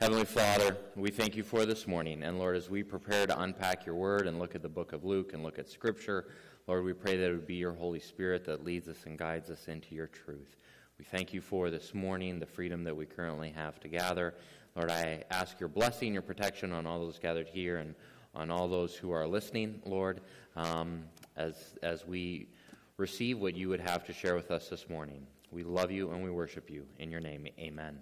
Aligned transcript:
Heavenly 0.00 0.24
Father, 0.24 0.78
we 0.96 1.10
thank 1.10 1.36
you 1.36 1.42
for 1.42 1.66
this 1.66 1.86
morning. 1.86 2.22
And 2.22 2.38
Lord, 2.38 2.56
as 2.56 2.70
we 2.70 2.82
prepare 2.82 3.26
to 3.26 3.38
unpack 3.38 3.84
your 3.84 3.96
word 3.96 4.26
and 4.26 4.38
look 4.38 4.54
at 4.54 4.62
the 4.62 4.68
book 4.68 4.94
of 4.94 5.04
Luke 5.04 5.34
and 5.34 5.42
look 5.42 5.58
at 5.58 5.68
Scripture, 5.68 6.28
Lord, 6.66 6.84
we 6.84 6.94
pray 6.94 7.18
that 7.18 7.28
it 7.28 7.32
would 7.32 7.46
be 7.46 7.56
your 7.56 7.74
Holy 7.74 8.00
Spirit 8.00 8.46
that 8.46 8.64
leads 8.64 8.88
us 8.88 8.96
and 9.04 9.18
guides 9.18 9.50
us 9.50 9.68
into 9.68 9.94
your 9.94 10.06
truth. 10.06 10.56
We 10.98 11.04
thank 11.04 11.34
you 11.34 11.42
for 11.42 11.68
this 11.68 11.92
morning, 11.92 12.38
the 12.38 12.46
freedom 12.46 12.82
that 12.84 12.96
we 12.96 13.04
currently 13.04 13.50
have 13.50 13.78
to 13.80 13.88
gather. 13.88 14.32
Lord, 14.74 14.90
I 14.90 15.22
ask 15.30 15.60
your 15.60 15.68
blessing, 15.68 16.14
your 16.14 16.22
protection 16.22 16.72
on 16.72 16.86
all 16.86 16.98
those 16.98 17.18
gathered 17.18 17.50
here 17.50 17.76
and 17.76 17.94
on 18.34 18.50
all 18.50 18.68
those 18.68 18.94
who 18.94 19.10
are 19.10 19.26
listening, 19.26 19.82
Lord, 19.84 20.22
um, 20.56 21.04
as, 21.36 21.76
as 21.82 22.06
we 22.06 22.48
receive 22.96 23.38
what 23.38 23.54
you 23.54 23.68
would 23.68 23.80
have 23.80 24.06
to 24.06 24.14
share 24.14 24.34
with 24.34 24.50
us 24.50 24.70
this 24.70 24.88
morning. 24.88 25.26
We 25.50 25.62
love 25.62 25.90
you 25.90 26.12
and 26.12 26.24
we 26.24 26.30
worship 26.30 26.70
you. 26.70 26.86
In 26.98 27.10
your 27.10 27.20
name, 27.20 27.46
amen. 27.58 27.98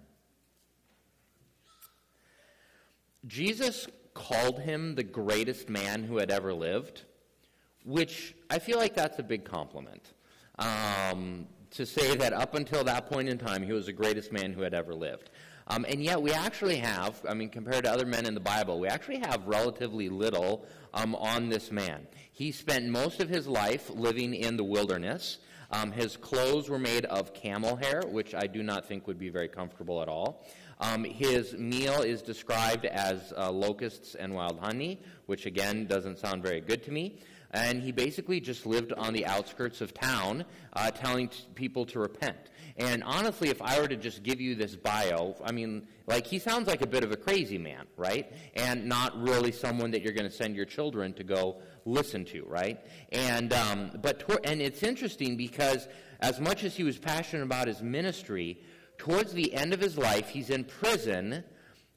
Jesus 3.27 3.87
called 4.13 4.59
him 4.59 4.95
the 4.95 5.03
greatest 5.03 5.69
man 5.69 6.03
who 6.03 6.17
had 6.17 6.31
ever 6.31 6.53
lived, 6.53 7.03
which 7.85 8.35
I 8.49 8.59
feel 8.59 8.77
like 8.77 8.95
that's 8.95 9.19
a 9.19 9.23
big 9.23 9.45
compliment. 9.45 10.13
Um, 10.57 11.47
to 11.71 11.85
say 11.85 12.15
that 12.15 12.33
up 12.33 12.55
until 12.55 12.83
that 12.85 13.09
point 13.09 13.29
in 13.29 13.37
time, 13.37 13.63
he 13.63 13.73
was 13.73 13.85
the 13.85 13.93
greatest 13.93 14.31
man 14.31 14.53
who 14.53 14.61
had 14.61 14.73
ever 14.73 14.93
lived. 14.93 15.29
Um, 15.67 15.85
and 15.87 16.03
yet, 16.03 16.19
we 16.19 16.31
actually 16.31 16.77
have, 16.77 17.23
I 17.29 17.35
mean, 17.35 17.49
compared 17.49 17.83
to 17.83 17.91
other 17.91 18.05
men 18.05 18.25
in 18.25 18.33
the 18.33 18.39
Bible, 18.39 18.79
we 18.79 18.87
actually 18.87 19.19
have 19.19 19.45
relatively 19.45 20.09
little 20.09 20.65
um, 20.95 21.13
on 21.15 21.49
this 21.49 21.71
man. 21.71 22.07
He 22.31 22.51
spent 22.51 22.87
most 22.87 23.19
of 23.19 23.29
his 23.29 23.47
life 23.47 23.89
living 23.91 24.33
in 24.33 24.57
the 24.57 24.63
wilderness. 24.63 25.37
Um, 25.71 25.91
his 25.91 26.17
clothes 26.17 26.69
were 26.69 26.79
made 26.79 27.05
of 27.05 27.35
camel 27.35 27.75
hair, 27.75 28.01
which 28.07 28.33
I 28.33 28.47
do 28.47 28.63
not 28.63 28.85
think 28.87 29.05
would 29.05 29.19
be 29.19 29.29
very 29.29 29.47
comfortable 29.47 30.01
at 30.01 30.07
all. 30.07 30.43
Um, 30.79 31.03
his 31.03 31.53
meal 31.53 32.01
is 32.01 32.21
described 32.21 32.85
as 32.85 33.33
uh, 33.37 33.51
locusts 33.51 34.15
and 34.15 34.33
wild 34.33 34.59
honey, 34.59 35.01
which 35.25 35.45
again 35.45 35.87
doesn't 35.87 36.19
sound 36.19 36.41
very 36.41 36.61
good 36.61 36.83
to 36.83 36.91
me. 36.91 37.19
And 37.51 37.81
he 37.81 37.91
basically 37.91 38.39
just 38.39 38.65
lived 38.65 38.93
on 38.93 39.11
the 39.11 39.25
outskirts 39.25 39.81
of 39.81 39.93
town, 39.93 40.45
uh, 40.73 40.91
telling 40.91 41.29
t- 41.29 41.45
people 41.55 41.85
to 41.87 41.99
repent. 41.99 42.37
And 42.77 43.03
honestly, 43.03 43.49
if 43.49 43.61
I 43.61 43.81
were 43.81 43.87
to 43.87 43.97
just 43.97 44.21
give 44.21 44.39
you 44.39 44.53
this 44.55 44.75
bio, 44.75 45.35
I 45.43 45.51
mean, 45.51 45.87
like 46.05 46.27
he 46.27 46.37
sounds 46.37 46.67
like 46.67 46.81
a 46.81 46.87
bit 46.87 47.03
of 47.03 47.11
a 47.11 47.17
crazy 47.17 47.57
man, 47.57 47.87
right? 47.97 48.31
And 48.53 48.85
not 48.85 49.19
really 49.19 49.51
someone 49.51 49.91
that 49.91 50.01
you're 50.01 50.13
going 50.13 50.29
to 50.29 50.35
send 50.35 50.55
your 50.55 50.65
children 50.65 51.11
to 51.13 51.23
go 51.23 51.57
listen 51.85 52.23
to, 52.25 52.45
right? 52.45 52.79
And 53.11 53.51
um, 53.51 53.91
but 54.01 54.19
tor- 54.19 54.41
and 54.43 54.61
it's 54.61 54.83
interesting 54.83 55.35
because 55.35 55.87
as 56.21 56.39
much 56.39 56.63
as 56.63 56.75
he 56.75 56.83
was 56.83 56.97
passionate 56.97 57.43
about 57.43 57.67
his 57.67 57.81
ministry, 57.81 58.61
towards 58.99 59.33
the 59.33 59.51
end 59.55 59.73
of 59.73 59.79
his 59.79 59.97
life, 59.97 60.29
he's 60.29 60.51
in 60.51 60.65
prison, 60.65 61.43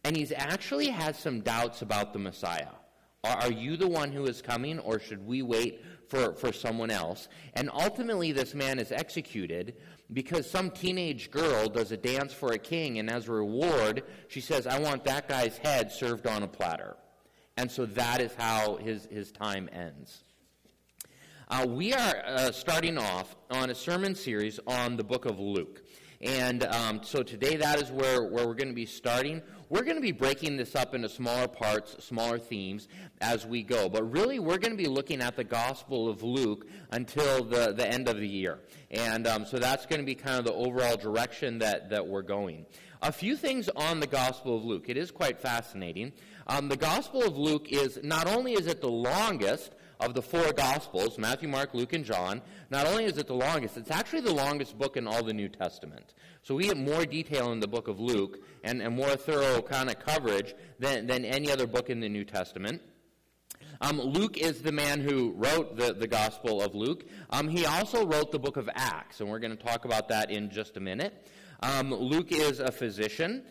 and 0.05 0.17
he's 0.17 0.33
actually 0.35 0.89
has 0.89 1.19
some 1.19 1.41
doubts 1.41 1.83
about 1.83 2.15
the 2.15 2.19
Messiah. 2.19 2.73
Are, 3.25 3.37
are 3.37 3.53
you 3.53 3.77
the 3.77 3.89
one 3.89 4.11
who 4.11 4.25
is 4.25 4.41
coming, 4.41 4.79
or 4.79 4.99
should 4.99 5.27
we 5.27 5.43
wait 5.43 5.85
for, 6.09 6.33
for 6.35 6.53
someone 6.53 6.91
else? 6.91 7.29
And 7.55 7.69
ultimately, 7.71 8.33
this 8.33 8.55
man 8.55 8.79
is 8.79 8.93
executed 8.93 9.75
because 10.13 10.51
some 10.51 10.71
teenage 10.71 11.31
girl 11.31 11.69
does 11.69 11.93
a 11.93 11.97
dance 11.97 12.33
for 12.33 12.53
a 12.53 12.59
king, 12.59 12.99
and 12.99 13.11
as 13.11 13.29
a 13.29 13.33
reward, 13.33 14.05
she 14.29 14.41
says, 14.41 14.67
I 14.67 14.79
want 14.79 15.05
that 15.05 15.29
guy's 15.29 15.59
head 15.59 15.93
served 15.93 16.27
on 16.27 16.43
a 16.43 16.49
platter. 16.49 16.97
And 17.57 17.71
so 17.71 17.85
that 17.85 18.21
is 18.21 18.35
how 18.35 18.77
his, 18.77 19.07
his 19.07 19.31
time 19.31 19.69
ends. 19.73 20.25
Uh, 21.49 21.67
we 21.69 21.93
are 21.93 22.23
uh, 22.25 22.51
starting 22.51 22.97
off 22.97 23.37
on 23.51 23.69
a 23.69 23.75
sermon 23.75 24.15
series 24.15 24.59
on 24.67 24.97
the 24.97 25.05
book 25.05 25.27
of 25.27 25.39
Luke. 25.39 25.83
And 26.23 26.63
um, 26.65 27.01
so 27.03 27.25
today 27.25 27.57
that 27.57 27.83
is 27.83 27.91
where, 27.91 28.23
where 28.23 28.47
we're 28.47 28.55
going 28.55 28.69
to 28.69 28.75
be 28.75 28.87
starting. 28.87 29.43
We're 29.69 29.83
going 29.83 29.97
to 29.97 30.03
be 30.03 30.13
breaking 30.13 30.57
this 30.57 30.77
up 30.77 30.95
into 30.95 31.09
smaller 31.09 31.49
parts, 31.49 32.05
smaller 32.05 32.39
themes 32.39 32.87
as 33.21 33.45
we 33.45 33.65
go. 33.65 33.89
But 33.89 34.13
really, 34.13 34.39
we're 34.39 34.59
going 34.59 34.71
to 34.71 34.83
be 34.83 34.89
looking 34.89 35.21
at 35.21 35.35
the 35.35 35.43
Gospel 35.43 36.09
of 36.09 36.23
Luke 36.23 36.69
until 36.93 37.43
the, 37.43 37.73
the 37.73 37.91
end 37.91 38.09
of 38.09 38.19
the 38.19 38.29
year. 38.29 38.61
And 38.91 39.27
um, 39.27 39.45
so 39.45 39.59
that's 39.59 39.87
going 39.87 40.01
to 40.01 40.07
be 40.07 40.15
kind 40.15 40.39
of 40.39 40.45
the 40.45 40.55
overall 40.55 40.97
direction 40.97 41.59
that, 41.59 41.91
that 41.91 42.07
we're 42.07 42.23
going. 42.23 42.67
A 43.01 43.11
few 43.11 43.37
things 43.37 43.69
on 43.75 43.99
the 43.99 44.07
Gospel 44.07 44.57
of 44.57 44.65
Luke. 44.65 44.85
It 44.89 44.97
is 44.97 45.11
quite 45.11 45.41
fascinating. 45.41 46.13
Um, 46.47 46.69
the 46.69 46.77
Gospel 46.77 47.25
of 47.25 47.37
Luke 47.37 47.73
is 47.73 47.99
not 48.05 48.29
only 48.29 48.53
is 48.53 48.69
it 48.69 48.81
the 48.81 48.91
longest, 48.91 49.73
of 50.05 50.15
the 50.15 50.23
four 50.23 50.53
Gospels, 50.53 51.19
Matthew, 51.19 51.49
Mark, 51.49 51.75
Luke, 51.75 51.93
and 51.93 52.05
John, 52.05 52.43
not 52.71 52.87
only 52.87 53.05
is 53.05 53.19
it 53.19 53.27
the 53.27 53.35
longest, 53.35 53.77
it's 53.77 53.91
actually 53.91 54.21
the 54.21 54.35
longest 54.35 54.79
book 54.79 54.97
in 54.97 55.07
all 55.07 55.23
the 55.23 55.33
New 55.33 55.49
Testament. 55.49 56.15
So 56.43 56.55
we 56.55 56.65
get 56.65 56.77
more 56.77 57.07
detail 57.07 57.53
in 57.53 57.61
the 57.61 57.69
book 57.69 57.89
of 57.89 58.01
Luke 58.01 58.39
and, 58.65 58.83
and 58.83 58.95
more 58.95 59.17
thorough 59.17 59.63
kind 59.63 59.89
of 59.89 59.99
coverage 59.99 60.55
than, 60.79 61.07
than 61.07 61.25
any 61.25 61.51
other 61.51 61.67
book 61.67 61.89
in 61.89 62.01
the 62.01 62.09
New 62.09 62.25
Testament. 62.25 62.83
Um, 63.81 64.01
Luke 64.01 64.39
is 64.39 64.63
the 64.63 64.73
man 64.73 65.01
who 65.01 65.33
wrote 65.33 65.77
the, 65.77 65.93
the 65.93 66.07
Gospel 66.07 66.63
of 66.63 66.75
Luke. 66.75 67.05
Um, 67.31 67.49
he 67.49 67.67
also 67.67 68.07
wrote 68.07 68.31
the 68.31 68.39
book 68.39 68.57
of 68.57 68.69
Acts, 68.75 69.21
and 69.21 69.29
we're 69.29 69.41
going 69.41 69.57
to 69.57 69.63
talk 69.63 69.85
about 69.85 70.09
that 70.09 70.31
in 70.31 70.51
just 70.51 70.77
a 70.77 70.81
minute. 70.81 71.27
Um, 71.61 71.93
Luke 71.93 72.33
is 72.33 72.61
a 72.61 72.71
physician. 72.71 73.45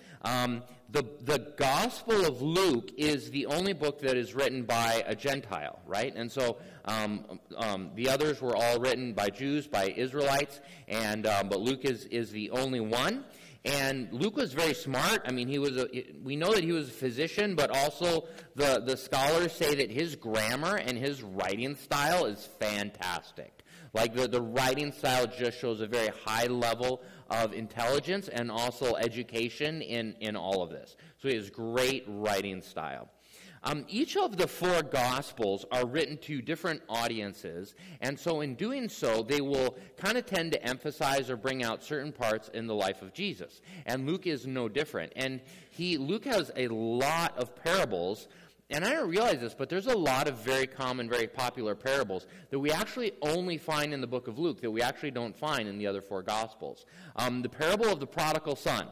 The, 0.92 1.06
the 1.22 1.54
Gospel 1.56 2.26
of 2.26 2.42
Luke 2.42 2.92
is 2.98 3.32
the 3.32 3.46
only 3.46 3.72
book 3.72 4.02
that 4.02 4.18
is 4.18 4.36
written 4.36 4.64
by 4.64 5.02
a 5.08 5.16
Gentile, 5.16 5.80
right? 5.86 6.14
And 6.14 6.30
so 6.30 6.58
um, 6.84 7.40
um, 7.56 7.92
the 7.96 8.10
others 8.10 8.42
were 8.42 8.56
all 8.58 8.78
written 8.78 9.14
by 9.14 9.30
Jews, 9.30 9.68
by 9.68 9.94
Israelites, 9.96 10.60
and 10.90 11.26
um, 11.28 11.48
but 11.48 11.62
Luke 11.62 11.86
is, 11.86 12.06
is 12.06 12.32
the 12.32 12.50
only 12.50 12.82
one. 12.82 13.24
And 13.64 14.12
Luke 14.12 14.36
was 14.36 14.54
very 14.54 14.74
smart. 14.74 15.22
I 15.26 15.32
mean, 15.32 15.48
he 15.48 15.60
was 15.60 15.78
a, 15.78 15.88
we 16.24 16.36
know 16.36 16.52
that 16.54 16.64
he 16.64 16.72
was 16.74 16.90
a 16.90 16.92
physician, 16.92 17.56
but 17.56 17.70
also 17.70 18.28
the, 18.56 18.82
the 18.86 18.98
scholars 18.98 19.54
say 19.54 19.76
that 19.76 19.92
his 19.92 20.16
grammar 20.16 20.76
and 20.76 20.98
his 20.98 21.22
writing 21.22 21.76
style 21.76 22.26
is 22.26 22.50
fantastic. 22.60 23.64
Like 23.94 24.16
the, 24.16 24.28
the 24.28 24.42
writing 24.42 24.92
style 24.92 25.28
just 25.28 25.60
shows 25.60 25.80
a 25.80 25.88
very 25.88 26.10
high 26.26 26.48
level 26.48 27.02
of 27.32 27.54
intelligence 27.54 28.28
and 28.28 28.52
also 28.52 28.96
education 28.96 29.82
in, 29.82 30.16
in 30.20 30.36
all 30.36 30.62
of 30.62 30.70
this. 30.70 30.96
So 31.22 31.30
he 31.30 31.36
has 31.36 31.50
great 31.50 32.04
writing 32.08 32.62
style. 32.62 33.10
Um, 33.64 33.86
each 33.88 34.18
of 34.18 34.38
the 34.38 34.48
four 34.48 34.82
Gospels 34.82 35.66
are 35.72 35.86
written 35.86 36.18
to 36.20 36.42
different 36.42 36.82
audiences, 36.90 37.76
and 38.02 38.20
so 38.20 38.42
in 38.42 38.56
doing 38.56 38.90
so, 38.90 39.22
they 39.22 39.40
will 39.40 39.78
kind 39.98 40.18
of 40.18 40.26
tend 40.26 40.52
to 40.54 40.68
emphasize 40.68 41.30
or 41.30 41.38
bring 41.38 41.64
out 41.64 41.84
certain 41.84 42.12
parts 42.12 42.50
in 42.56 42.66
the 42.66 42.74
life 42.74 43.04
of 43.04 43.14
Jesus. 43.14 43.62
And 43.86 44.08
Luke 44.08 44.26
is 44.26 44.48
no 44.48 44.68
different. 44.68 45.14
And 45.16 45.42
he, 45.70 45.98
Luke 45.98 46.26
has 46.26 46.52
a 46.56 46.70
lot 46.70 47.38
of 47.38 47.56
parables 47.56 48.28
and 48.72 48.86
I 48.86 48.92
don't 48.92 49.10
realize 49.10 49.40
this, 49.40 49.54
but 49.54 49.70
there's 49.70 49.88
a 49.88 49.96
lot 49.96 50.30
of 50.30 50.38
very 50.38 50.66
common, 50.66 51.10
very 51.10 51.28
popular 51.28 51.76
parables 51.76 52.26
that 52.50 52.60
we 52.60 52.72
actually 52.72 53.12
only 53.22 53.58
find 53.58 53.94
in 53.94 54.00
the 54.00 54.08
book 54.08 54.30
of 54.30 54.40
Luke, 54.40 54.62
that 54.62 54.72
we 54.72 54.82
actually 54.82 55.12
don't 55.12 55.38
find 55.38 55.68
in 55.68 55.78
the 55.78 55.86
other 55.86 56.02
four 56.02 56.24
Gospels. 56.24 56.86
Um, 57.18 57.42
the 57.42 57.50
parable 57.50 57.88
of 57.92 58.00
the 58.00 58.08
prodigal 58.08 58.56
son, 58.56 58.88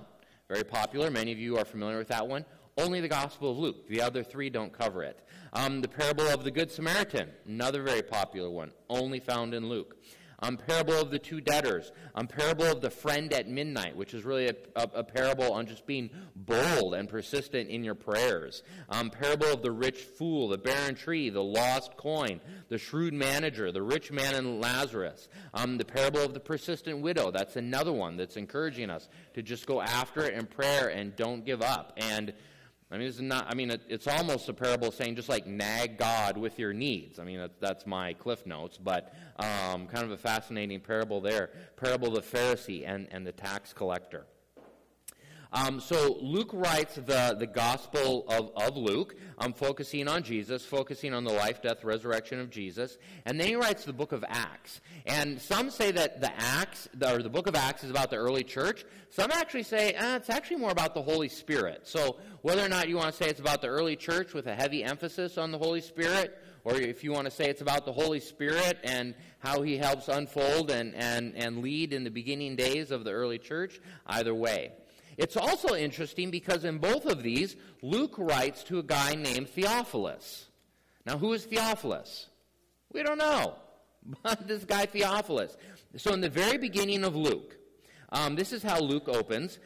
very 0.49 0.65
popular. 0.65 1.09
Many 1.09 1.31
of 1.31 1.39
you 1.39 1.57
are 1.57 1.65
familiar 1.65 1.97
with 1.97 2.09
that 2.09 2.27
one. 2.27 2.43
Only 2.77 2.99
the 2.99 3.07
Gospel 3.07 3.51
of 3.51 3.57
Luke. 3.57 3.87
The 3.87 4.01
other 4.01 4.23
three 4.23 4.49
don't 4.49 4.73
cover 4.73 5.03
it. 5.03 5.25
Um, 5.53 5.81
the 5.81 5.87
parable 5.87 6.27
of 6.27 6.43
the 6.43 6.51
Good 6.51 6.71
Samaritan, 6.71 7.29
another 7.47 7.81
very 7.81 8.01
popular 8.01 8.49
one, 8.49 8.71
only 8.89 9.19
found 9.19 9.53
in 9.53 9.67
Luke 9.69 9.95
um, 10.41 10.57
parable 10.57 10.93
of 10.93 11.11
the 11.11 11.19
two 11.19 11.41
debtors, 11.41 11.91
um, 12.15 12.27
parable 12.27 12.65
of 12.65 12.81
the 12.81 12.89
friend 12.89 13.31
at 13.33 13.47
midnight, 13.47 13.95
which 13.95 14.13
is 14.13 14.23
really 14.23 14.47
a, 14.47 14.55
a, 14.75 14.89
a 14.95 15.03
parable 15.03 15.51
on 15.51 15.65
just 15.65 15.85
being 15.85 16.09
bold 16.35 16.93
and 16.93 17.09
persistent 17.09 17.69
in 17.69 17.83
your 17.83 17.95
prayers, 17.95 18.63
um, 18.89 19.09
parable 19.09 19.47
of 19.47 19.61
the 19.61 19.71
rich 19.71 19.97
fool, 19.99 20.47
the 20.47 20.57
barren 20.57 20.95
tree, 20.95 21.29
the 21.29 21.43
lost 21.43 21.95
coin, 21.97 22.39
the 22.69 22.77
shrewd 22.77 23.13
manager, 23.13 23.71
the 23.71 23.81
rich 23.81 24.11
man 24.11 24.35
and 24.35 24.61
Lazarus, 24.61 25.27
um, 25.53 25.77
the 25.77 25.85
parable 25.85 26.21
of 26.21 26.33
the 26.33 26.39
persistent 26.39 27.01
widow. 27.01 27.31
That's 27.31 27.55
another 27.55 27.93
one 27.93 28.17
that's 28.17 28.37
encouraging 28.37 28.89
us 28.89 29.09
to 29.33 29.41
just 29.41 29.65
go 29.65 29.81
after 29.81 30.25
it 30.25 30.33
in 30.33 30.45
prayer 30.45 30.89
and 30.89 31.15
don't 31.15 31.45
give 31.45 31.61
up. 31.61 31.93
And 31.97 32.33
I 32.91 32.97
mean, 32.97 33.07
it's 33.07 33.19
not. 33.19 33.45
I 33.47 33.53
mean, 33.53 33.69
it, 33.69 33.81
it's 33.87 34.07
almost 34.07 34.49
a 34.49 34.53
parable 34.53 34.91
saying 34.91 35.15
just 35.15 35.29
like 35.29 35.45
nag 35.45 35.97
God 35.97 36.37
with 36.37 36.57
your 36.57 36.73
needs. 36.73 37.19
I 37.19 37.23
mean, 37.23 37.37
that, 37.37 37.59
that's 37.59 37.85
my 37.85 38.13
cliff 38.13 38.47
notes, 38.47 38.79
but 38.79 39.13
um, 39.37 39.85
kind 39.85 40.03
of 40.03 40.11
a 40.11 40.17
fascinating 40.17 40.79
parable 40.79 41.21
there. 41.21 41.51
Parable 41.75 42.07
of 42.07 42.15
the 42.15 42.37
Pharisee 42.37 42.83
and, 42.87 43.07
and 43.11 43.27
the 43.27 43.31
tax 43.31 43.73
collector. 43.73 44.25
Um, 45.51 45.79
so 45.79 46.19
Luke 46.21 46.51
writes 46.53 46.95
the, 46.95 47.35
the 47.37 47.47
Gospel 47.47 48.23
of, 48.27 48.51
of 48.55 48.77
Luke, 48.77 49.15
um, 49.39 49.51
focusing 49.51 50.07
on 50.07 50.21
Jesus, 50.21 50.63
focusing 50.63 51.11
on 51.11 51.23
the 51.23 51.33
life, 51.33 51.61
death, 51.61 51.83
resurrection 51.83 52.39
of 52.39 52.51
Jesus. 52.51 52.99
And 53.25 53.39
then 53.39 53.47
he 53.47 53.55
writes 53.55 53.83
the 53.83 53.93
book 53.93 54.11
of 54.11 54.23
Acts. 54.27 54.79
And 55.07 55.41
some 55.41 55.71
say 55.71 55.91
that 55.91 56.21
the 56.21 56.31
Acts, 56.39 56.87
or 57.03 57.23
the 57.23 57.29
book 57.29 57.47
of 57.47 57.55
Acts 57.55 57.83
is 57.83 57.89
about 57.89 58.11
the 58.11 58.17
early 58.17 58.43
church. 58.43 58.85
Some 59.09 59.31
actually 59.31 59.63
say 59.63 59.93
eh, 59.93 60.17
it's 60.17 60.29
actually 60.29 60.57
more 60.57 60.69
about 60.69 60.93
the 60.93 61.01
Holy 61.01 61.29
Spirit. 61.29 61.87
So 61.87 62.17
whether 62.43 62.63
or 62.63 62.69
not 62.69 62.87
you 62.87 62.97
want 62.97 63.11
to 63.11 63.23
say 63.23 63.27
it's 63.27 63.39
about 63.39 63.61
the 63.61 63.69
early 63.69 63.95
church 63.95 64.35
with 64.35 64.45
a 64.45 64.53
heavy 64.53 64.83
emphasis 64.83 65.39
on 65.39 65.51
the 65.51 65.57
Holy 65.57 65.81
Spirit, 65.81 66.37
or 66.63 66.75
if 66.75 67.03
you 67.03 67.11
want 67.11 67.25
to 67.25 67.31
say 67.31 67.49
it's 67.49 67.61
about 67.61 67.85
the 67.85 67.93
Holy 67.93 68.19
Spirit 68.19 68.77
and 68.83 69.15
how 69.39 69.63
he 69.63 69.77
helps 69.77 70.09
unfold 70.09 70.69
and, 70.69 70.93
and, 70.93 71.33
and 71.35 71.63
lead 71.63 71.91
in 71.91 72.03
the 72.03 72.11
beginning 72.11 72.55
days 72.55 72.91
of 72.91 73.03
the 73.03 73.11
early 73.11 73.39
church, 73.39 73.81
either 74.05 74.35
way. 74.35 74.73
It's 75.19 75.35
also 75.35 75.75
interesting 75.75 76.31
because 76.31 76.63
in 76.63 76.77
both 76.77 77.05
of 77.05 77.21
these, 77.21 77.57
Luke 77.81 78.15
writes 78.17 78.63
to 78.63 78.79
a 78.79 78.83
guy 78.83 79.15
named 79.15 79.49
Theophilus. 79.49 80.45
Now, 81.05 81.17
who 81.17 81.33
is 81.33 81.43
Theophilus? 81.43 82.27
We 82.93 83.03
don't 83.03 83.17
know. 83.17 83.55
But 84.23 84.47
this 84.47 84.63
guy 84.63 84.85
Theophilus. 84.85 85.57
So, 85.97 86.13
in 86.13 86.21
the 86.21 86.29
very 86.29 86.57
beginning 86.57 87.03
of 87.03 87.17
Luke, 87.17 87.57
um, 88.13 88.35
this 88.35 88.53
is 88.53 88.63
how 88.63 88.79
Luke 88.79 89.09
opens. 89.09 89.59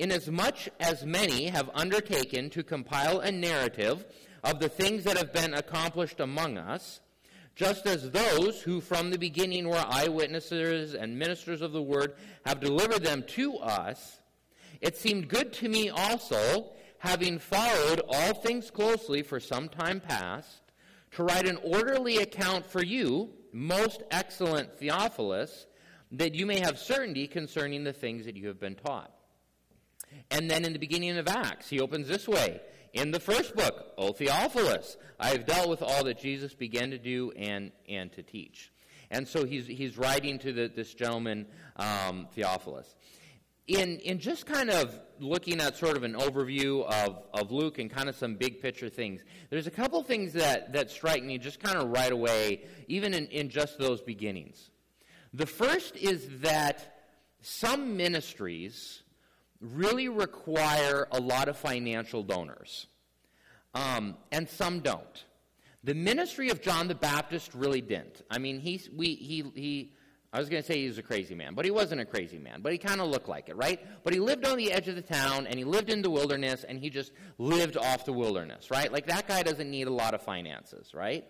Inasmuch 0.00 0.68
as 0.80 1.06
many 1.06 1.46
have 1.46 1.70
undertaken 1.72 2.50
to 2.50 2.64
compile 2.64 3.20
a 3.20 3.30
narrative 3.30 4.04
of 4.42 4.58
the 4.58 4.68
things 4.68 5.04
that 5.04 5.16
have 5.16 5.32
been 5.32 5.54
accomplished 5.54 6.18
among 6.18 6.58
us, 6.58 7.00
just 7.54 7.86
as 7.86 8.10
those 8.10 8.60
who 8.60 8.80
from 8.80 9.10
the 9.10 9.18
beginning 9.18 9.68
were 9.68 9.84
eyewitnesses 9.86 10.94
and 10.94 11.16
ministers 11.16 11.62
of 11.62 11.70
the 11.70 11.80
word 11.80 12.16
have 12.44 12.58
delivered 12.58 13.04
them 13.04 13.22
to 13.28 13.56
us, 13.58 14.18
it 14.80 14.96
seemed 14.96 15.28
good 15.28 15.52
to 15.54 15.68
me 15.68 15.88
also, 15.88 16.72
having 16.98 17.38
followed 17.38 18.00
all 18.08 18.34
things 18.34 18.70
closely 18.70 19.22
for 19.22 19.40
some 19.40 19.68
time 19.68 20.00
past, 20.00 20.62
to 21.12 21.22
write 21.22 21.46
an 21.46 21.58
orderly 21.62 22.18
account 22.18 22.66
for 22.66 22.82
you, 22.82 23.30
most 23.52 24.02
excellent 24.10 24.78
Theophilus, 24.78 25.66
that 26.12 26.34
you 26.34 26.46
may 26.46 26.60
have 26.60 26.78
certainty 26.78 27.26
concerning 27.26 27.84
the 27.84 27.92
things 27.92 28.26
that 28.26 28.36
you 28.36 28.48
have 28.48 28.60
been 28.60 28.74
taught. 28.74 29.12
And 30.30 30.50
then 30.50 30.64
in 30.64 30.72
the 30.72 30.78
beginning 30.78 31.16
of 31.18 31.28
Acts, 31.28 31.68
he 31.68 31.80
opens 31.80 32.08
this 32.08 32.28
way. 32.28 32.60
In 32.92 33.10
the 33.10 33.20
first 33.20 33.54
book, 33.54 33.92
O 33.98 34.12
Theophilus, 34.12 34.96
I 35.18 35.28
have 35.28 35.46
dealt 35.46 35.68
with 35.68 35.82
all 35.82 36.04
that 36.04 36.18
Jesus 36.18 36.54
began 36.54 36.90
to 36.90 36.98
do 36.98 37.32
and, 37.32 37.72
and 37.88 38.12
to 38.12 38.22
teach. 38.22 38.72
And 39.10 39.26
so 39.26 39.44
he's, 39.44 39.66
he's 39.66 39.98
writing 39.98 40.38
to 40.40 40.52
the, 40.52 40.72
this 40.74 40.94
gentleman, 40.94 41.46
um, 41.76 42.28
Theophilus 42.34 42.94
in, 43.66 43.98
in 43.98 44.18
just 44.18 44.46
kind 44.46 44.70
of 44.70 45.00
looking 45.18 45.60
at 45.60 45.76
sort 45.76 45.96
of 45.96 46.02
an 46.02 46.14
overview 46.14 46.84
of, 46.84 47.22
of 47.34 47.50
Luke 47.50 47.78
and 47.78 47.90
kind 47.90 48.08
of 48.08 48.14
some 48.14 48.34
big 48.34 48.60
picture 48.60 48.88
things, 48.88 49.22
there's 49.50 49.66
a 49.66 49.70
couple 49.70 50.02
things 50.02 50.32
that, 50.34 50.72
that 50.72 50.90
strike 50.90 51.24
me 51.24 51.38
just 51.38 51.58
kind 51.58 51.76
of 51.76 51.88
right 51.88 52.12
away, 52.12 52.64
even 52.86 53.14
in, 53.14 53.26
in 53.26 53.48
just 53.48 53.78
those 53.78 54.00
beginnings. 54.00 54.70
The 55.32 55.46
first 55.46 55.96
is 55.96 56.28
that 56.40 56.94
some 57.40 57.96
ministries 57.96 59.02
really 59.60 60.08
require 60.08 61.08
a 61.10 61.20
lot 61.20 61.48
of 61.48 61.56
financial 61.56 62.22
donors, 62.22 62.86
um, 63.74 64.16
and 64.30 64.48
some 64.48 64.80
don't. 64.80 65.24
The 65.82 65.94
ministry 65.94 66.50
of 66.50 66.62
John 66.62 66.88
the 66.88 66.94
Baptist 66.94 67.54
really 67.54 67.80
didn't. 67.80 68.22
I 68.30 68.38
mean, 68.38 68.60
he, 68.60 68.80
we, 68.94 69.14
he, 69.14 69.44
he 69.54 69.92
I 70.32 70.38
was 70.38 70.48
going 70.48 70.62
to 70.62 70.66
say 70.66 70.80
he 70.80 70.88
was 70.88 70.98
a 70.98 71.02
crazy 71.02 71.34
man, 71.34 71.54
but 71.54 71.64
he 71.64 71.70
wasn't 71.70 72.00
a 72.00 72.04
crazy 72.04 72.38
man. 72.38 72.60
But 72.60 72.72
he 72.72 72.78
kind 72.78 73.00
of 73.00 73.08
looked 73.08 73.28
like 73.28 73.48
it, 73.48 73.56
right? 73.56 73.80
But 74.04 74.12
he 74.12 74.20
lived 74.20 74.44
on 74.44 74.58
the 74.58 74.72
edge 74.72 74.88
of 74.88 74.96
the 74.96 75.02
town, 75.02 75.46
and 75.46 75.58
he 75.58 75.64
lived 75.64 75.90
in 75.90 76.02
the 76.02 76.10
wilderness, 76.10 76.64
and 76.64 76.78
he 76.78 76.90
just 76.90 77.12
lived 77.38 77.76
off 77.76 78.04
the 78.04 78.12
wilderness, 78.12 78.70
right? 78.70 78.92
Like 78.92 79.06
that 79.06 79.28
guy 79.28 79.42
doesn't 79.42 79.70
need 79.70 79.86
a 79.86 79.92
lot 79.92 80.14
of 80.14 80.22
finances, 80.22 80.92
right? 80.94 81.24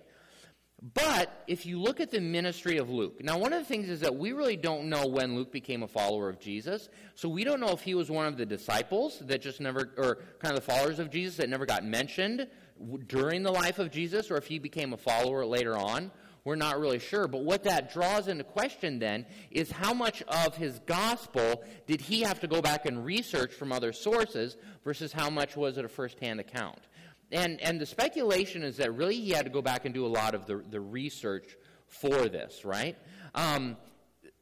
But 0.94 1.44
if 1.46 1.64
you 1.64 1.80
look 1.80 2.00
at 2.00 2.10
the 2.10 2.20
ministry 2.20 2.76
of 2.76 2.90
Luke, 2.90 3.22
now 3.22 3.38
one 3.38 3.52
of 3.52 3.60
the 3.60 3.64
things 3.64 3.88
is 3.88 4.00
that 4.00 4.14
we 4.14 4.32
really 4.32 4.56
don't 4.56 4.90
know 4.90 5.06
when 5.06 5.34
Luke 5.34 5.50
became 5.50 5.82
a 5.82 5.88
follower 5.88 6.28
of 6.28 6.38
Jesus. 6.38 6.90
So 7.14 7.30
we 7.30 7.44
don't 7.44 7.60
know 7.60 7.70
if 7.70 7.80
he 7.80 7.94
was 7.94 8.10
one 8.10 8.26
of 8.26 8.36
the 8.36 8.44
disciples 8.44 9.20
that 9.20 9.40
just 9.40 9.58
never, 9.58 9.94
or 9.96 10.18
kind 10.38 10.54
of 10.54 10.64
the 10.64 10.72
followers 10.72 10.98
of 10.98 11.10
Jesus 11.10 11.36
that 11.38 11.48
never 11.48 11.64
got 11.64 11.82
mentioned 11.82 12.46
during 13.06 13.42
the 13.42 13.50
life 13.50 13.78
of 13.78 13.90
Jesus, 13.90 14.30
or 14.30 14.36
if 14.36 14.46
he 14.46 14.58
became 14.58 14.92
a 14.92 14.98
follower 14.98 15.46
later 15.46 15.78
on 15.78 16.10
we're 16.46 16.54
not 16.54 16.78
really 16.78 17.00
sure. 17.00 17.26
But 17.26 17.42
what 17.42 17.64
that 17.64 17.92
draws 17.92 18.28
into 18.28 18.44
question 18.44 19.00
then 19.00 19.26
is 19.50 19.68
how 19.68 19.92
much 19.92 20.22
of 20.22 20.56
his 20.56 20.78
gospel 20.86 21.64
did 21.88 22.00
he 22.00 22.20
have 22.20 22.38
to 22.40 22.46
go 22.46 22.62
back 22.62 22.86
and 22.86 23.04
research 23.04 23.52
from 23.52 23.72
other 23.72 23.92
sources 23.92 24.56
versus 24.84 25.12
how 25.12 25.28
much 25.28 25.56
was 25.56 25.76
it 25.76 25.84
a 25.84 25.88
firsthand 25.88 26.38
account? 26.38 26.78
And, 27.32 27.60
and 27.60 27.80
the 27.80 27.84
speculation 27.84 28.62
is 28.62 28.76
that 28.76 28.94
really 28.94 29.16
he 29.16 29.30
had 29.30 29.44
to 29.44 29.50
go 29.50 29.60
back 29.60 29.86
and 29.86 29.92
do 29.92 30.06
a 30.06 30.08
lot 30.08 30.36
of 30.36 30.46
the, 30.46 30.62
the 30.70 30.80
research 30.80 31.56
for 31.88 32.28
this, 32.28 32.64
right? 32.64 32.96
Um, 33.34 33.76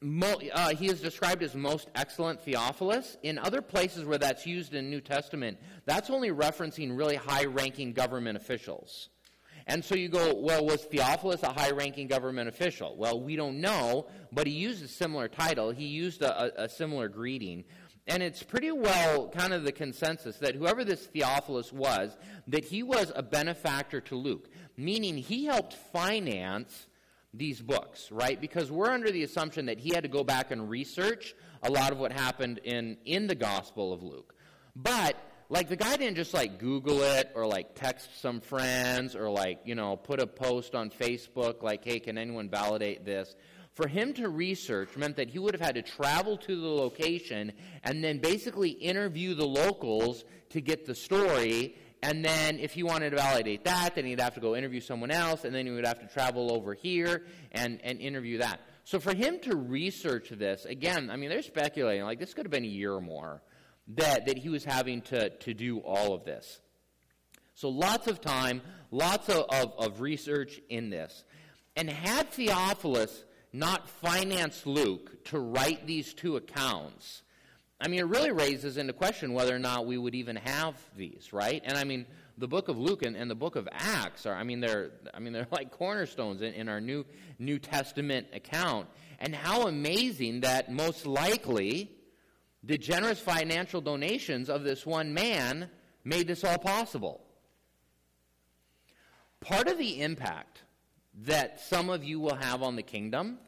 Mo, 0.03 0.39
uh, 0.53 0.75
he 0.75 0.89
is 0.89 1.01
described 1.01 1.43
as 1.43 1.55
most 1.55 1.89
excellent 1.95 2.43
Theophilus. 2.43 3.17
In 3.23 3.39
other 3.39 3.63
places 3.63 4.05
where 4.05 4.19
that's 4.19 4.45
used 4.45 4.75
in 4.75 4.91
New 4.91 5.01
Testament, 5.01 5.57
that's 5.87 6.11
only 6.11 6.29
referencing 6.29 6.99
really 6.99 7.17
high 7.17 7.47
ranking 7.47 7.95
government 7.95 8.37
officials. 8.37 9.09
And 9.67 9.85
so 9.85 9.95
you 9.95 10.09
go, 10.09 10.35
well, 10.35 10.65
was 10.65 10.85
Theophilus 10.85 11.43
a 11.43 11.53
high 11.53 11.71
ranking 11.71 12.07
government 12.07 12.49
official? 12.49 12.97
Well, 12.97 13.21
we 13.21 13.35
don't 13.35 13.61
know, 13.61 14.07
but 14.31 14.47
he 14.47 14.53
used 14.53 14.85
a 14.85 14.89
similar 14.89 15.27
title. 15.27 15.71
He 15.71 15.87
used 15.87 16.23
a, 16.23 16.63
a, 16.63 16.65
a 16.65 16.69
similar 16.69 17.09
greeting. 17.09 17.65
And 18.07 18.23
it's 18.23 18.43
pretty 18.43 18.71
well 18.71 19.29
kind 19.29 19.55
of 19.55 19.65
the 19.65 19.73
consensus 19.73 20.37
that 20.39 20.55
whoever 20.55 20.85
this 20.85 21.07
Theophilus 21.07 21.73
was, 21.73 22.17
that 22.49 22.65
he 22.65 22.83
was 22.83 23.11
a 23.17 23.23
benefactor 23.23 24.03
to 24.03 24.17
Luke, 24.17 24.51
meaning 24.77 25.17
he 25.17 25.47
helped 25.47 25.73
finance 25.73 26.87
these 27.33 27.63
books, 27.63 28.13
right? 28.13 28.39
Because 28.39 28.71
we're 28.71 28.91
under 28.91 29.11
the 29.11 29.23
assumption 29.23 29.67
that 29.67 29.79
he 29.79 29.95
had 29.95 30.03
to 30.03 30.09
go 30.09 30.23
back 30.23 30.51
and 30.51 30.69
research 30.69 31.35
a 31.63 31.71
lot 31.71 31.91
of 31.91 31.99
what 31.99 32.13
happened 32.13 32.61
in, 32.65 32.99
in 33.07 33.27
the 33.27 33.35
Gospel 33.35 33.93
of 33.93 34.03
Luke. 34.03 34.35
But 34.77 35.17
like 35.49 35.69
the 35.69 35.77
guy 35.77 35.97
didn't 35.97 36.17
just 36.17 36.35
like 36.35 36.59
Google 36.59 37.03
it 37.03 37.31
or 37.35 37.47
like 37.47 37.75
text 37.75 38.21
some 38.21 38.41
friends 38.41 39.15
or 39.15 39.29
like, 39.29 39.61
you 39.65 39.75
know, 39.75 39.97
put 39.97 40.21
a 40.21 40.27
post 40.27 40.75
on 40.75 40.91
Facebook 40.91 41.63
like, 41.63 41.85
hey, 41.85 42.01
can 42.01 42.17
anyone 42.17 42.49
validate 42.49 43.05
this? 43.05 43.35
For 43.75 43.89
him 43.89 44.13
to 44.15 44.29
research 44.29 44.97
meant 44.97 45.17
that 45.17 45.29
he 45.29 45.39
would 45.39 45.53
have 45.53 45.61
had 45.61 45.75
to 45.75 45.83
travel 45.83 46.37
to 46.39 46.61
the 46.61 46.69
location 46.69 47.53
and 47.83 48.03
then 48.03 48.19
basically 48.19 48.71
interview 48.71 49.35
the 49.35 49.47
locals 49.47 50.25
to 50.51 50.61
get 50.61 50.87
the 50.87 50.95
story. 50.95 51.77
And 52.03 52.25
then 52.25 52.59
if 52.59 52.73
he 52.73 52.83
wanted 52.83 53.11
to 53.11 53.17
validate 53.17 53.65
that, 53.65 53.97
then 53.97 54.05
he'd 54.05 54.21
have 54.21 54.35
to 54.35 54.41
go 54.41 54.55
interview 54.55 54.81
someone 54.81 55.11
else, 55.11 55.45
and 55.45 55.55
then 55.55 55.65
he 55.65 55.73
would 55.73 55.87
have 55.87 56.01
to 56.01 56.07
travel 56.07 56.53
over 56.53 56.75
here 56.75 57.25
and, 57.51 57.81
and 57.83 57.99
interview 57.99 58.39
that. 58.39 58.61
So 58.85 59.01
for 59.01 59.15
him 59.15 59.39
to 59.41 59.57
research 59.57 60.29
this, 60.29 60.67
again, 60.67 61.11
I 61.11 61.17
mean, 61.17 61.31
they're 61.31 61.41
speculating, 61.41 62.05
like 62.05 62.19
this 62.19 62.35
could 62.35 62.45
have 62.45 62.53
been 62.53 62.65
a 62.65 62.69
year 62.69 62.93
or 62.93 63.01
more 63.01 63.43
that, 63.89 64.27
that 64.27 64.39
he 64.39 64.49
was 64.49 64.65
having 64.65 65.03
to, 65.03 65.31
to 65.31 65.55
do 65.55 65.79
all 65.79 66.15
of 66.15 66.25
this. 66.25 66.61
So 67.55 67.69
lots 67.69 68.09
of 68.09 68.21
time, 68.21 68.63
lots 68.91 69.29
of, 69.29 69.45
of, 69.51 69.73
of 69.79 70.01
research 70.01 70.61
in 70.69 70.91
this. 70.91 71.25
And 71.77 71.89
had 71.89 72.31
Theophilus 72.31 73.25
not 73.53 73.89
financed 73.89 74.67
Luke 74.67 75.25
to 75.27 75.39
write 75.39 75.87
these 75.87 76.15
two 76.15 76.37
accounts, 76.37 77.23
I 77.81 77.89
mean, 77.89 78.01
it 78.01 78.07
really 78.07 78.33
raises 78.33 78.77
into 78.77 78.93
question 78.93 79.35
whether 79.35 79.55
or 79.55 79.59
not 79.59 79.87
we 79.87 79.99
would 79.99 80.15
even 80.15 80.37
have 80.37 80.75
these, 80.97 81.33
right? 81.33 81.63
And 81.65 81.77
I 81.77 81.85
mean, 81.85 82.07
the 82.39 82.49
book 82.49 82.69
of 82.69 82.79
Luke 82.79 83.05
and, 83.05 83.17
and 83.17 83.31
the 83.31 83.35
book 83.35 83.57
of 83.57 83.69
Acts 83.71 84.27
are, 84.27 84.35
I 84.35 84.43
mean, 84.43 84.61
they're, 84.61 84.91
I 85.13 85.21
mean, 85.21 85.33
they're 85.33 85.47
like 85.51 85.71
cornerstones 85.71 86.43
in, 86.43 86.55
in 86.55 86.69
our 86.69 86.81
New, 86.81 87.05
New 87.39 87.59
Testament 87.59 88.29
account. 88.33 88.89
And 89.21 89.35
how 89.35 89.69
amazing 89.69 90.41
that 90.41 90.73
most 90.73 91.07
likely 91.07 91.94
the 92.67 92.79
generous 92.79 93.21
financial 93.21 93.81
donations 93.81 94.49
of 94.49 94.65
this 94.65 94.87
one 94.87 95.13
man 95.13 95.69
made 96.05 96.27
this 96.27 96.45
all 96.45 96.59
possible. 96.59 97.21
Part 99.41 99.69
of 99.69 99.77
the 99.77 100.01
impact 100.01 100.63
that 101.23 101.61
some 101.61 101.91
of 101.91 102.03
you 102.03 102.19
will 102.19 102.37
have 102.37 102.63
on 102.63 102.77
the 102.77 102.83
kingdom 102.83 103.39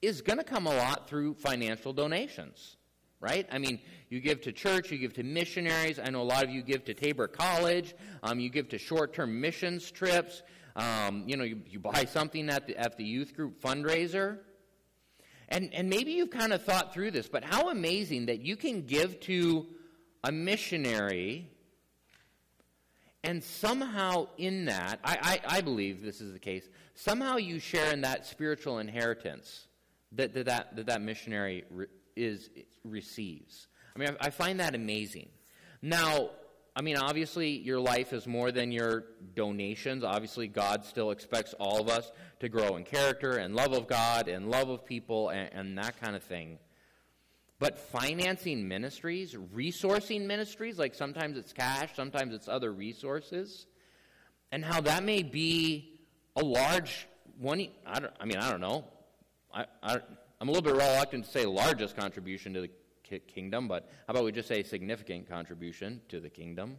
is 0.00 0.22
going 0.22 0.38
to 0.38 0.44
come 0.44 0.66
a 0.66 0.74
lot 0.74 1.08
through 1.08 1.34
financial 1.34 1.92
donations, 1.92 2.76
right? 3.20 3.46
I 3.52 3.58
mean, 3.58 3.80
you 4.08 4.20
give 4.20 4.40
to 4.42 4.52
church, 4.52 4.90
you 4.90 4.98
give 4.98 5.12
to 5.14 5.22
missionaries. 5.22 5.98
I 5.98 6.08
know 6.10 6.22
a 6.22 6.24
lot 6.24 6.44
of 6.44 6.50
you 6.50 6.62
give 6.62 6.84
to 6.86 6.94
Tabor 6.94 7.28
College. 7.28 7.94
Um, 8.22 8.40
you 8.40 8.48
give 8.48 8.68
to 8.70 8.78
short-term 8.78 9.40
missions 9.40 9.90
trips. 9.90 10.42
Um, 10.74 11.24
you 11.26 11.36
know, 11.36 11.44
you, 11.44 11.60
you 11.66 11.78
buy 11.78 12.04
something 12.06 12.48
at 12.48 12.66
the, 12.66 12.76
at 12.78 12.96
the 12.96 13.04
youth 13.04 13.34
group 13.34 13.60
fundraiser. 13.60 14.38
And, 15.48 15.72
and 15.72 15.88
maybe 15.88 16.12
you've 16.12 16.30
kind 16.30 16.52
of 16.52 16.62
thought 16.62 16.92
through 16.92 17.12
this, 17.12 17.28
but 17.28 17.44
how 17.44 17.70
amazing 17.70 18.26
that 18.26 18.40
you 18.40 18.56
can 18.56 18.82
give 18.82 19.20
to 19.20 19.66
a 20.24 20.32
missionary 20.32 21.50
and 23.26 23.42
somehow 23.42 24.28
in 24.38 24.66
that, 24.66 25.00
I, 25.02 25.40
I, 25.48 25.56
I, 25.56 25.60
believe 25.60 26.00
this 26.00 26.20
is 26.20 26.32
the 26.32 26.38
case, 26.38 26.68
somehow 26.94 27.38
you 27.38 27.58
share 27.58 27.92
in 27.92 28.02
that 28.02 28.24
spiritual 28.24 28.78
inheritance 28.78 29.66
that 30.12 30.32
that, 30.34 30.46
that, 30.46 30.76
that, 30.76 30.86
that 30.86 31.02
missionary 31.02 31.64
re, 31.68 31.86
is, 32.14 32.50
receives. 32.84 33.66
I 33.96 33.98
mean, 33.98 34.10
I, 34.20 34.26
I, 34.26 34.30
find 34.30 34.60
that 34.60 34.76
amazing. 34.76 35.28
Now, 35.82 36.30
I 36.78 36.82
mean, 36.82 36.98
obviously, 36.98 37.56
your 37.56 37.80
life 37.80 38.12
is 38.12 38.26
more 38.26 38.52
than 38.52 38.70
your 38.70 39.06
donations. 39.34 40.04
Obviously, 40.04 40.46
God 40.46 40.84
still 40.84 41.10
expects 41.10 41.54
all 41.58 41.80
of 41.80 41.88
us 41.88 42.12
to 42.40 42.50
grow 42.50 42.76
in 42.76 42.84
character 42.84 43.38
and 43.38 43.56
love 43.56 43.72
of 43.72 43.86
God 43.86 44.28
and 44.28 44.50
love 44.50 44.68
of 44.68 44.84
people 44.84 45.30
and, 45.30 45.48
and 45.54 45.78
that 45.78 45.98
kind 45.98 46.14
of 46.14 46.22
thing. 46.22 46.58
But 47.58 47.78
financing 47.78 48.68
ministries, 48.68 49.34
resourcing 49.54 50.26
ministries, 50.26 50.78
like 50.78 50.94
sometimes 50.94 51.38
it's 51.38 51.54
cash, 51.54 51.96
sometimes 51.96 52.34
it's 52.34 52.46
other 52.46 52.70
resources, 52.70 53.64
and 54.52 54.62
how 54.62 54.82
that 54.82 55.02
may 55.02 55.22
be 55.22 55.98
a 56.36 56.44
large 56.44 57.08
one. 57.38 57.68
I, 57.86 58.00
don't, 58.00 58.12
I 58.20 58.26
mean, 58.26 58.36
I 58.36 58.50
don't 58.50 58.60
know. 58.60 58.84
I, 59.50 59.64
I, 59.82 59.98
I'm 60.42 60.48
a 60.48 60.52
little 60.52 60.62
bit 60.62 60.74
reluctant 60.74 61.24
to 61.24 61.30
say 61.30 61.46
largest 61.46 61.96
contribution 61.96 62.52
to 62.52 62.60
the 62.60 62.70
kingdom, 63.26 63.68
but 63.68 63.88
how 64.06 64.12
about 64.12 64.24
we 64.24 64.32
just 64.32 64.48
say 64.48 64.62
significant 64.62 65.28
contribution 65.28 66.00
to 66.08 66.20
the 66.20 66.30
kingdom? 66.30 66.76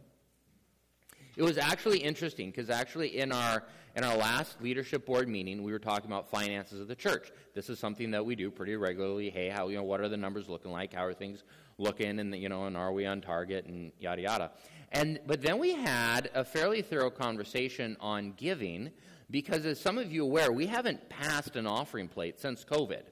It 1.36 1.44
was 1.44 1.56
actually 1.56 1.98
interesting 1.98 2.50
because 2.50 2.68
actually 2.68 3.18
in 3.18 3.30
our 3.30 3.62
in 3.94 4.04
our 4.04 4.16
last 4.16 4.60
leadership 4.60 5.06
board 5.06 5.28
meeting, 5.28 5.62
we 5.62 5.72
were 5.72 5.78
talking 5.78 6.10
about 6.10 6.28
finances 6.28 6.80
of 6.80 6.88
the 6.88 6.96
church. 6.96 7.30
This 7.54 7.68
is 7.68 7.78
something 7.78 8.10
that 8.10 8.24
we 8.24 8.34
do 8.34 8.50
pretty 8.50 8.74
regularly. 8.76 9.30
Hey, 9.30 9.48
how 9.48 9.68
you 9.68 9.76
know 9.76 9.84
what 9.84 10.00
are 10.00 10.08
the 10.08 10.16
numbers 10.16 10.48
looking 10.48 10.72
like? 10.72 10.92
How 10.92 11.04
are 11.04 11.14
things 11.14 11.44
looking? 11.78 12.18
And 12.18 12.34
you 12.34 12.48
know, 12.48 12.64
and 12.64 12.76
are 12.76 12.92
we 12.92 13.06
on 13.06 13.20
target? 13.20 13.66
And 13.66 13.92
yada 14.00 14.22
yada. 14.22 14.50
And 14.90 15.20
but 15.26 15.40
then 15.40 15.58
we 15.58 15.74
had 15.74 16.30
a 16.34 16.44
fairly 16.44 16.82
thorough 16.82 17.10
conversation 17.10 17.96
on 18.00 18.32
giving 18.36 18.90
because, 19.30 19.64
as 19.64 19.78
some 19.78 19.98
of 19.98 20.10
you 20.10 20.24
aware, 20.24 20.50
we 20.50 20.66
haven't 20.66 21.08
passed 21.08 21.54
an 21.54 21.66
offering 21.66 22.08
plate 22.08 22.40
since 22.40 22.64
COVID. 22.64 23.02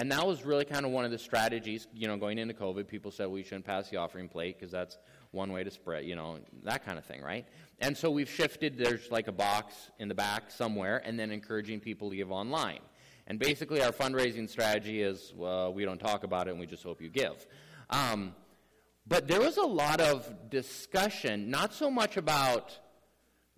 And 0.00 0.10
that 0.12 0.26
was 0.26 0.46
really 0.46 0.64
kind 0.64 0.86
of 0.86 0.92
one 0.92 1.04
of 1.04 1.10
the 1.10 1.18
strategies, 1.18 1.86
you 1.92 2.08
know, 2.08 2.16
going 2.16 2.38
into 2.38 2.54
COVID. 2.54 2.88
People 2.88 3.10
said 3.10 3.28
we 3.28 3.42
shouldn't 3.42 3.66
pass 3.66 3.90
the 3.90 3.98
offering 3.98 4.30
plate 4.30 4.58
because 4.58 4.72
that's 4.72 4.96
one 5.30 5.52
way 5.52 5.62
to 5.62 5.70
spread, 5.70 6.06
you 6.06 6.16
know, 6.16 6.38
that 6.62 6.86
kind 6.86 6.96
of 6.96 7.04
thing, 7.04 7.20
right? 7.20 7.46
And 7.80 7.94
so 7.94 8.10
we've 8.10 8.28
shifted. 8.28 8.78
There's 8.78 9.10
like 9.10 9.28
a 9.28 9.32
box 9.32 9.74
in 9.98 10.08
the 10.08 10.14
back 10.14 10.50
somewhere, 10.50 11.02
and 11.04 11.20
then 11.20 11.30
encouraging 11.30 11.80
people 11.80 12.08
to 12.08 12.16
give 12.16 12.32
online. 12.32 12.78
And 13.26 13.38
basically, 13.38 13.82
our 13.82 13.92
fundraising 13.92 14.48
strategy 14.48 15.02
is 15.02 15.34
well, 15.36 15.74
we 15.74 15.84
don't 15.84 16.00
talk 16.00 16.24
about 16.24 16.48
it, 16.48 16.52
and 16.52 16.60
we 16.60 16.66
just 16.66 16.82
hope 16.82 17.02
you 17.02 17.10
give. 17.10 17.46
Um, 17.90 18.34
but 19.06 19.28
there 19.28 19.40
was 19.40 19.58
a 19.58 19.66
lot 19.66 20.00
of 20.00 20.48
discussion, 20.48 21.50
not 21.50 21.74
so 21.74 21.90
much 21.90 22.16
about, 22.16 22.78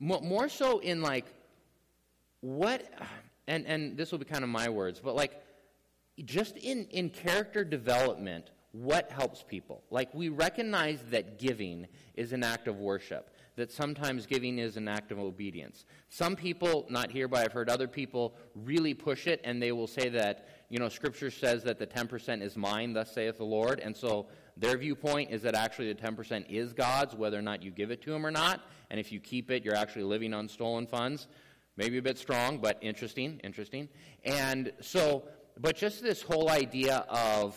more 0.01 0.49
so 0.49 0.81
in 0.81 1.03
like, 1.03 1.27
what, 2.41 2.83
and, 3.47 3.65
and 3.65 3.97
this 3.97 4.11
will 4.11 4.19
be 4.19 4.25
kind 4.25 4.43
of 4.43 4.51
my 4.51 4.69
words, 4.69 4.99
but 4.99 5.15
like, 5.15 5.41
just 6.25 6.57
in, 6.57 6.87
in 6.87 7.11
character 7.11 7.65
development, 7.65 8.51
what 8.73 9.11
helps 9.11 9.43
people? 9.43 9.83
Like, 9.91 10.13
we 10.15 10.29
recognize 10.31 11.03
that 11.11 11.39
giving 11.39 11.87
is 12.15 12.33
an 12.33 12.43
act 12.43 12.69
of 12.69 12.79
worship, 12.79 13.31
that 13.57 13.71
sometimes 13.71 14.25
giving 14.25 14.59
is 14.59 14.79
an 14.79 14.89
act 14.89 15.13
of 15.13 15.19
obedience. 15.19 15.85
Some 16.09 16.37
people, 16.37 16.87
not 16.89 17.11
here, 17.11 17.29
but 17.29 17.41
I've 17.41 17.53
heard 17.53 17.69
other 17.69 17.87
people 17.87 18.35
really 18.55 18.95
push 18.95 19.27
it, 19.27 19.41
and 19.45 19.63
they 19.63 19.73
will 19.73 19.87
say 19.87 20.09
that, 20.11 20.49
you 20.71 20.79
know, 20.79 20.89
Scripture 20.89 21.31
says 21.31 21.63
that 21.65 21.79
the 21.79 21.87
10% 21.87 22.41
is 22.41 22.57
mine, 22.57 22.95
thus 22.95 23.13
saith 23.13 23.37
the 23.37 23.45
Lord. 23.45 23.79
And 23.79 23.95
so 23.95 24.27
their 24.57 24.79
viewpoint 24.79 25.31
is 25.31 25.43
that 25.43 25.55
actually 25.55 25.93
the 25.93 26.01
10% 26.01 26.47
is 26.49 26.73
God's, 26.73 27.15
whether 27.15 27.39
or 27.39 27.43
not 27.43 27.63
you 27.63 27.71
give 27.71 27.91
it 27.91 28.01
to 28.03 28.15
Him 28.15 28.25
or 28.25 28.31
not. 28.31 28.63
And 28.91 28.99
if 28.99 29.13
you 29.13 29.21
keep 29.21 29.51
it, 29.51 29.65
you're 29.65 29.77
actually 29.77 30.05
living 30.05 30.33
on 30.33 30.49
stolen 30.49 30.87
funds. 30.87 31.29
Maybe 31.77 31.99
a 31.99 32.03
bit 32.03 32.19
strong, 32.19 32.59
but 32.59 32.79
interesting, 32.83 33.41
interesting. 33.45 33.89
And 34.25 34.73
so 34.81 35.25
but 35.59 35.77
just 35.77 36.03
this 36.03 36.23
whole 36.23 36.49
idea 36.49 37.05
of 37.09 37.57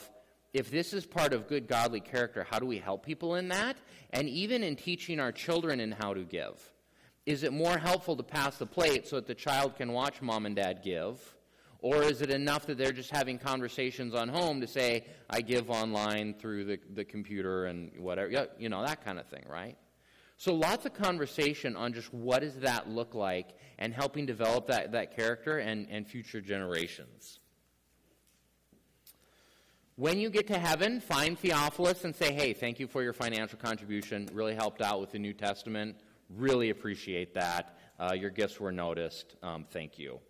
if 0.52 0.70
this 0.70 0.92
is 0.92 1.04
part 1.04 1.32
of 1.32 1.48
good 1.48 1.68
godly 1.68 2.00
character, 2.00 2.46
how 2.48 2.58
do 2.58 2.66
we 2.66 2.78
help 2.78 3.04
people 3.04 3.34
in 3.34 3.48
that? 3.48 3.76
And 4.10 4.28
even 4.28 4.62
in 4.62 4.76
teaching 4.76 5.20
our 5.20 5.32
children 5.32 5.80
in 5.80 5.92
how 5.92 6.14
to 6.14 6.22
give. 6.22 6.72
Is 7.26 7.42
it 7.42 7.52
more 7.52 7.76
helpful 7.76 8.16
to 8.16 8.22
pass 8.22 8.56
the 8.56 8.66
plate 8.66 9.08
so 9.08 9.16
that 9.16 9.26
the 9.26 9.34
child 9.34 9.76
can 9.76 9.92
watch 9.92 10.22
mom 10.22 10.46
and 10.46 10.54
dad 10.54 10.80
give? 10.82 11.20
Or 11.80 12.02
is 12.02 12.22
it 12.22 12.30
enough 12.30 12.66
that 12.66 12.78
they're 12.78 12.92
just 12.92 13.10
having 13.10 13.38
conversations 13.38 14.14
on 14.14 14.28
home 14.28 14.60
to 14.60 14.66
say, 14.66 15.06
I 15.28 15.40
give 15.40 15.68
online 15.68 16.34
through 16.34 16.64
the, 16.64 16.78
the 16.94 17.04
computer 17.04 17.66
and 17.66 17.90
whatever, 17.98 18.48
you 18.58 18.68
know, 18.68 18.84
that 18.84 19.04
kind 19.04 19.18
of 19.18 19.26
thing, 19.26 19.44
right? 19.48 19.76
So 20.38 20.54
lots 20.54 20.86
of 20.86 20.94
conversation 20.94 21.76
on 21.76 21.92
just 21.92 22.12
what 22.12 22.40
does 22.40 22.56
that 22.60 22.88
look 22.88 23.14
like 23.14 23.56
and 23.78 23.92
helping 23.92 24.26
develop 24.26 24.68
that, 24.68 24.92
that 24.92 25.16
character 25.16 25.58
and, 25.58 25.88
and 25.90 26.06
future 26.06 26.40
generations. 26.40 27.40
When 29.98 30.18
you 30.18 30.28
get 30.28 30.46
to 30.48 30.58
heaven, 30.58 31.00
find 31.00 31.38
Theophilus 31.38 32.04
and 32.04 32.14
say, 32.14 32.34
hey, 32.34 32.52
thank 32.52 32.78
you 32.78 32.86
for 32.86 33.02
your 33.02 33.14
financial 33.14 33.58
contribution. 33.58 34.28
Really 34.30 34.54
helped 34.54 34.82
out 34.82 35.00
with 35.00 35.10
the 35.10 35.18
New 35.18 35.32
Testament. 35.32 35.96
Really 36.28 36.68
appreciate 36.68 37.32
that. 37.32 37.78
Uh, 37.98 38.12
your 38.12 38.28
gifts 38.28 38.60
were 38.60 38.72
noticed. 38.72 39.36
Um, 39.42 39.64
thank 39.70 39.98
you. 39.98 40.20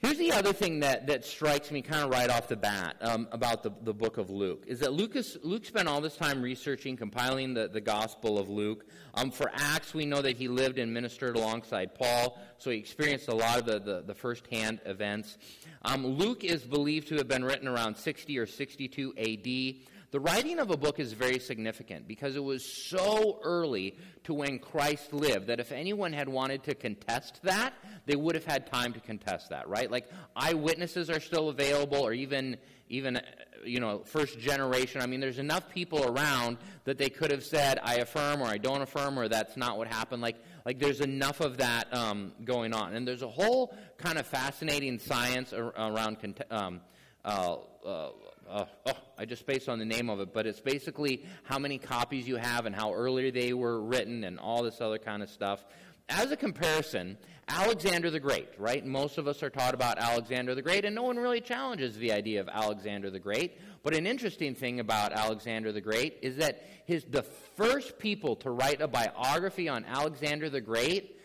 Here's 0.00 0.16
the 0.16 0.32
other 0.32 0.54
thing 0.54 0.80
that, 0.80 1.08
that 1.08 1.26
strikes 1.26 1.70
me 1.70 1.82
kind 1.82 2.02
of 2.02 2.10
right 2.10 2.30
off 2.30 2.48
the 2.48 2.56
bat 2.56 2.96
um, 3.02 3.28
about 3.32 3.62
the, 3.62 3.70
the 3.82 3.92
book 3.92 4.16
of 4.16 4.30
Luke 4.30 4.64
is 4.66 4.80
that 4.80 4.94
Lucas, 4.94 5.36
Luke 5.42 5.66
spent 5.66 5.88
all 5.88 6.00
this 6.00 6.16
time 6.16 6.40
researching, 6.40 6.96
compiling 6.96 7.52
the, 7.52 7.68
the 7.68 7.82
Gospel 7.82 8.38
of 8.38 8.48
Luke. 8.48 8.86
Um, 9.12 9.30
for 9.30 9.50
Acts, 9.52 9.92
we 9.92 10.06
know 10.06 10.22
that 10.22 10.38
he 10.38 10.48
lived 10.48 10.78
and 10.78 10.94
ministered 10.94 11.36
alongside 11.36 11.94
Paul, 11.94 12.40
so 12.56 12.70
he 12.70 12.78
experienced 12.78 13.28
a 13.28 13.34
lot 13.34 13.58
of 13.58 13.66
the, 13.66 13.78
the, 13.78 14.02
the 14.06 14.14
first-hand 14.14 14.80
events. 14.86 15.36
Um, 15.82 16.06
Luke 16.06 16.44
is 16.44 16.62
believed 16.62 17.08
to 17.08 17.16
have 17.16 17.28
been 17.28 17.44
written 17.44 17.68
around 17.68 17.94
60 17.94 18.38
or 18.38 18.46
62 18.46 19.14
AD. 19.18 19.99
The 20.12 20.18
writing 20.18 20.58
of 20.58 20.70
a 20.70 20.76
book 20.76 20.98
is 20.98 21.12
very 21.12 21.38
significant 21.38 22.08
because 22.08 22.34
it 22.34 22.42
was 22.42 22.64
so 22.64 23.38
early 23.44 23.96
to 24.24 24.34
when 24.34 24.58
Christ 24.58 25.12
lived 25.12 25.46
that 25.46 25.60
if 25.60 25.70
anyone 25.70 26.12
had 26.12 26.28
wanted 26.28 26.64
to 26.64 26.74
contest 26.74 27.40
that, 27.44 27.74
they 28.06 28.16
would 28.16 28.34
have 28.34 28.44
had 28.44 28.66
time 28.66 28.92
to 28.94 29.00
contest 29.00 29.50
that, 29.50 29.68
right? 29.68 29.88
Like 29.88 30.10
eyewitnesses 30.34 31.10
are 31.10 31.20
still 31.20 31.48
available, 31.48 31.98
or 31.98 32.12
even 32.12 32.56
even 32.88 33.20
you 33.64 33.78
know 33.78 34.00
first 34.04 34.40
generation. 34.40 35.00
I 35.00 35.06
mean, 35.06 35.20
there's 35.20 35.38
enough 35.38 35.68
people 35.68 36.04
around 36.04 36.58
that 36.84 36.98
they 36.98 37.08
could 37.08 37.30
have 37.30 37.44
said, 37.44 37.78
"I 37.80 37.96
affirm" 37.96 38.42
or 38.42 38.46
"I 38.46 38.58
don't 38.58 38.82
affirm" 38.82 39.16
or 39.16 39.28
"That's 39.28 39.56
not 39.56 39.78
what 39.78 39.86
happened." 39.86 40.22
Like 40.22 40.42
like 40.64 40.80
there's 40.80 41.00
enough 41.00 41.38
of 41.40 41.58
that 41.58 41.86
um, 41.94 42.32
going 42.44 42.74
on, 42.74 42.94
and 42.94 43.06
there's 43.06 43.22
a 43.22 43.28
whole 43.28 43.76
kind 43.96 44.18
of 44.18 44.26
fascinating 44.26 44.98
science 44.98 45.52
around. 45.52 46.16
Um, 46.50 46.80
uh, 47.24 47.56
uh, 47.84 48.10
uh, 48.50 48.64
oh, 48.86 48.92
I 49.16 49.24
just 49.24 49.40
spaced 49.40 49.68
on 49.68 49.78
the 49.78 49.84
name 49.84 50.10
of 50.10 50.20
it, 50.20 50.32
but 50.32 50.46
it's 50.46 50.60
basically 50.60 51.24
how 51.44 51.58
many 51.58 51.78
copies 51.78 52.26
you 52.26 52.36
have 52.36 52.66
and 52.66 52.74
how 52.74 52.92
early 52.92 53.30
they 53.30 53.52
were 53.52 53.80
written 53.80 54.24
and 54.24 54.38
all 54.38 54.62
this 54.62 54.80
other 54.80 54.98
kind 54.98 55.22
of 55.22 55.30
stuff. 55.30 55.64
As 56.08 56.32
a 56.32 56.36
comparison, 56.36 57.16
Alexander 57.46 58.10
the 58.10 58.18
Great, 58.18 58.48
right? 58.58 58.84
Most 58.84 59.18
of 59.18 59.28
us 59.28 59.42
are 59.42 59.50
taught 59.50 59.74
about 59.74 59.98
Alexander 59.98 60.54
the 60.54 60.62
Great, 60.62 60.84
and 60.84 60.94
no 60.94 61.02
one 61.02 61.16
really 61.16 61.40
challenges 61.40 61.96
the 61.96 62.12
idea 62.12 62.40
of 62.40 62.48
Alexander 62.48 63.10
the 63.10 63.20
Great. 63.20 63.60
But 63.84 63.94
an 63.94 64.06
interesting 64.06 64.54
thing 64.54 64.80
about 64.80 65.12
Alexander 65.12 65.70
the 65.70 65.80
Great 65.80 66.18
is 66.22 66.36
that 66.36 66.64
his, 66.86 67.04
the 67.04 67.22
first 67.22 67.98
people 67.98 68.36
to 68.36 68.50
write 68.50 68.80
a 68.80 68.88
biography 68.88 69.68
on 69.68 69.84
Alexander 69.84 70.50
the 70.50 70.60
Great 70.60 71.20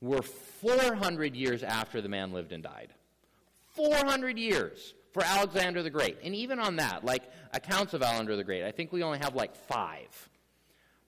were 0.00 0.22
400 0.22 1.36
years 1.36 1.62
after 1.62 2.00
the 2.00 2.08
man 2.08 2.32
lived 2.32 2.52
and 2.52 2.62
died. 2.62 2.88
400 3.74 4.38
years 4.38 4.94
for 5.12 5.24
Alexander 5.24 5.82
the 5.82 5.90
Great. 5.90 6.18
And 6.22 6.34
even 6.34 6.58
on 6.58 6.76
that, 6.76 7.04
like 7.04 7.24
accounts 7.52 7.94
of 7.94 8.02
Alexander 8.02 8.36
the 8.36 8.44
Great, 8.44 8.64
I 8.64 8.70
think 8.70 8.92
we 8.92 9.02
only 9.02 9.18
have 9.18 9.34
like 9.34 9.54
five. 9.54 10.28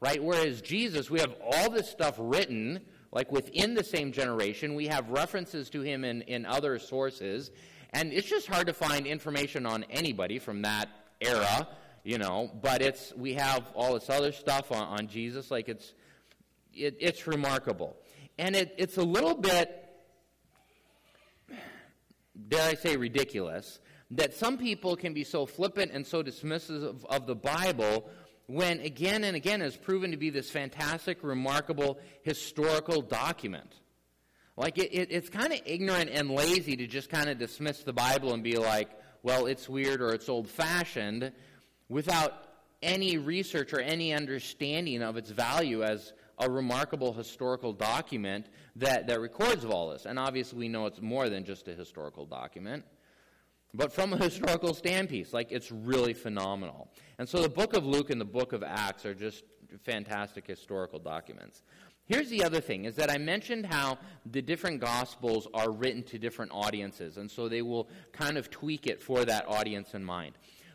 Right? 0.00 0.22
Whereas 0.22 0.60
Jesus, 0.60 1.10
we 1.10 1.20
have 1.20 1.34
all 1.40 1.70
this 1.70 1.88
stuff 1.88 2.16
written, 2.18 2.80
like 3.12 3.30
within 3.30 3.74
the 3.74 3.84
same 3.84 4.10
generation. 4.10 4.74
We 4.74 4.88
have 4.88 5.08
references 5.10 5.70
to 5.70 5.80
him 5.80 6.04
in, 6.04 6.22
in 6.22 6.44
other 6.44 6.78
sources. 6.80 7.52
And 7.90 8.12
it's 8.12 8.28
just 8.28 8.48
hard 8.48 8.66
to 8.66 8.72
find 8.72 9.06
information 9.06 9.64
on 9.64 9.84
anybody 9.90 10.40
from 10.40 10.62
that 10.62 10.88
era, 11.20 11.68
you 12.02 12.18
know. 12.18 12.50
But 12.60 12.82
it's 12.82 13.12
we 13.14 13.34
have 13.34 13.70
all 13.74 13.94
this 13.94 14.10
other 14.10 14.32
stuff 14.32 14.72
on, 14.72 14.82
on 14.82 15.06
Jesus. 15.06 15.52
Like 15.52 15.68
it's 15.68 15.94
it, 16.74 16.96
it's 16.98 17.28
remarkable. 17.28 17.96
And 18.38 18.56
it, 18.56 18.74
it's 18.78 18.96
a 18.96 19.04
little 19.04 19.34
bit 19.34 19.82
dare 22.48 22.70
I 22.70 22.74
say, 22.74 22.96
ridiculous 22.96 23.78
that 24.12 24.34
some 24.34 24.58
people 24.58 24.94
can 24.96 25.14
be 25.14 25.24
so 25.24 25.46
flippant 25.46 25.90
and 25.92 26.06
so 26.06 26.22
dismissive 26.22 26.82
of, 26.84 27.04
of 27.06 27.26
the 27.26 27.34
Bible 27.34 28.08
when 28.46 28.80
again 28.80 29.24
and 29.24 29.36
again 29.36 29.60
has 29.60 29.76
proven 29.76 30.10
to 30.10 30.16
be 30.16 30.30
this 30.30 30.50
fantastic, 30.50 31.22
remarkable 31.22 31.98
historical 32.22 33.00
document. 33.00 33.72
Like, 34.56 34.76
it, 34.76 34.92
it, 34.92 35.10
it's 35.10 35.30
kind 35.30 35.52
of 35.52 35.60
ignorant 35.64 36.10
and 36.10 36.30
lazy 36.30 36.76
to 36.76 36.86
just 36.86 37.08
kind 37.08 37.30
of 37.30 37.38
dismiss 37.38 37.82
the 37.84 37.94
Bible 37.94 38.34
and 38.34 38.42
be 38.42 38.58
like, 38.58 38.90
well, 39.22 39.46
it's 39.46 39.68
weird 39.68 40.02
or 40.02 40.12
it's 40.12 40.28
old 40.28 40.48
fashioned 40.48 41.32
without 41.88 42.48
any 42.82 43.16
research 43.16 43.72
or 43.72 43.80
any 43.80 44.12
understanding 44.12 45.02
of 45.02 45.16
its 45.16 45.30
value 45.30 45.82
as 45.82 46.12
a 46.38 46.50
remarkable 46.50 47.14
historical 47.14 47.72
document 47.72 48.46
that, 48.76 49.06
that 49.06 49.20
records 49.20 49.64
all 49.64 49.90
this. 49.90 50.04
And 50.04 50.18
obviously, 50.18 50.58
we 50.58 50.68
know 50.68 50.84
it's 50.86 51.00
more 51.00 51.30
than 51.30 51.44
just 51.44 51.68
a 51.68 51.74
historical 51.74 52.26
document. 52.26 52.84
But 53.74 53.92
from 53.92 54.12
a 54.12 54.16
historical 54.16 54.74
standpiece. 54.74 55.32
Like, 55.32 55.50
it's 55.50 55.72
really 55.72 56.14
phenomenal. 56.14 56.90
And 57.18 57.28
so 57.28 57.40
the 57.42 57.48
book 57.48 57.74
of 57.74 57.86
Luke 57.86 58.10
and 58.10 58.20
the 58.20 58.26
book 58.26 58.52
of 58.52 58.62
Acts 58.62 59.06
are 59.06 59.14
just 59.14 59.44
fantastic 59.82 60.46
historical 60.46 60.98
documents. 60.98 61.62
Here's 62.06 62.28
the 62.28 62.44
other 62.44 62.60
thing 62.60 62.84
is 62.84 62.96
that 62.96 63.10
I 63.10 63.18
mentioned 63.18 63.66
how 63.66 63.98
the 64.26 64.42
different 64.42 64.80
gospels 64.80 65.46
are 65.54 65.70
written 65.70 66.02
to 66.04 66.18
different 66.18 66.50
audiences, 66.52 67.16
and 67.16 67.30
so 67.30 67.48
they 67.48 67.62
will 67.62 67.88
kind 68.12 68.36
of 68.36 68.50
tweak 68.50 68.86
it 68.86 69.00
for 69.00 69.24
that 69.24 69.48
audience 69.48 69.94
in 69.94 70.04
mind. 70.04 70.34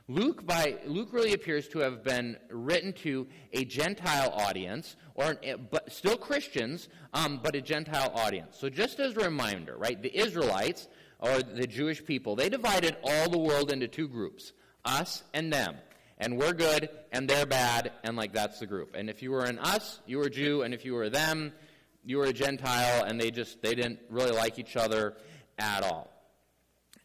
Luke, 0.10 0.46
by, 0.46 0.78
Luke 0.86 1.10
really 1.12 1.34
appears 1.34 1.68
to 1.68 1.80
have 1.80 2.02
been 2.02 2.38
written 2.50 2.94
to 2.94 3.28
a 3.52 3.66
Gentile 3.66 4.32
audience, 4.32 4.96
or 5.16 5.36
but 5.70 5.92
still 5.92 6.16
Christians, 6.16 6.88
um, 7.14 7.42
but 7.44 7.56
a 7.56 7.62
Gentile 7.62 8.14
audience. 8.16 8.58
So 8.58 8.70
just 8.70 9.02
as 9.02 9.18
a 9.18 9.20
reminder, 9.20 9.76
right, 9.78 10.02
the 10.02 10.18
Israelites 10.18 10.88
or 11.20 11.42
the 11.42 11.68
Jewish 11.68 12.04
people, 12.04 12.36
they 12.36 12.50
divided 12.50 12.98
all 13.04 13.30
the 13.30 13.38
world 13.38 13.72
into 13.72 13.88
two 13.88 14.08
groups: 14.08 14.54
us 14.86 15.24
and 15.34 15.52
them. 15.52 15.76
And 16.20 16.38
we're 16.40 16.54
good, 16.54 16.90
and 17.12 17.30
they're 17.30 17.46
bad, 17.46 17.92
and 18.04 18.18
like 18.18 18.34
that's 18.34 18.60
the 18.60 18.66
group. 18.66 18.96
And 18.96 19.08
if 19.08 19.22
you 19.22 19.32
were 19.32 19.44
an 19.44 19.60
us, 19.60 20.00
you 20.08 20.18
were 20.18 20.26
a 20.26 20.30
Jew, 20.32 20.64
and 20.64 20.74
if 20.74 20.84
you 20.84 20.96
were 20.96 21.10
them, 21.10 21.54
you 22.04 22.18
were 22.18 22.26
a 22.26 22.34
Gentile, 22.34 23.04
and 23.04 23.22
they 23.22 23.30
just 23.30 23.62
they 23.62 23.76
didn't 23.76 24.00
really 24.10 24.32
like 24.32 24.58
each 24.58 24.76
other 24.76 25.18
at 25.60 25.84
all. 25.84 26.12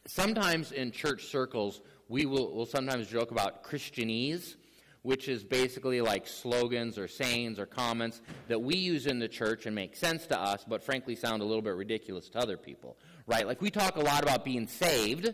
Sometimes 0.07 0.71
in 0.71 0.91
church 0.91 1.25
circles 1.25 1.81
we 2.09 2.25
will 2.25 2.53
will 2.53 2.65
sometimes 2.65 3.07
joke 3.07 3.31
about 3.31 3.63
Christianese, 3.63 4.55
which 5.01 5.27
is 5.27 5.43
basically 5.43 6.01
like 6.01 6.27
slogans 6.27 6.97
or 6.97 7.07
sayings 7.07 7.59
or 7.59 7.65
comments 7.65 8.21
that 8.47 8.61
we 8.61 8.75
use 8.75 9.07
in 9.07 9.19
the 9.19 9.27
church 9.27 9.65
and 9.65 9.75
make 9.75 9.95
sense 9.95 10.27
to 10.27 10.39
us, 10.39 10.63
but 10.67 10.83
frankly 10.83 11.15
sound 11.15 11.41
a 11.41 11.45
little 11.45 11.61
bit 11.61 11.75
ridiculous 11.75 12.29
to 12.29 12.39
other 12.39 12.57
people, 12.57 12.97
right? 13.25 13.47
Like 13.47 13.61
we 13.61 13.69
talk 13.69 13.95
a 13.95 14.01
lot 14.01 14.23
about 14.23 14.43
being 14.45 14.67
saved, 14.67 15.33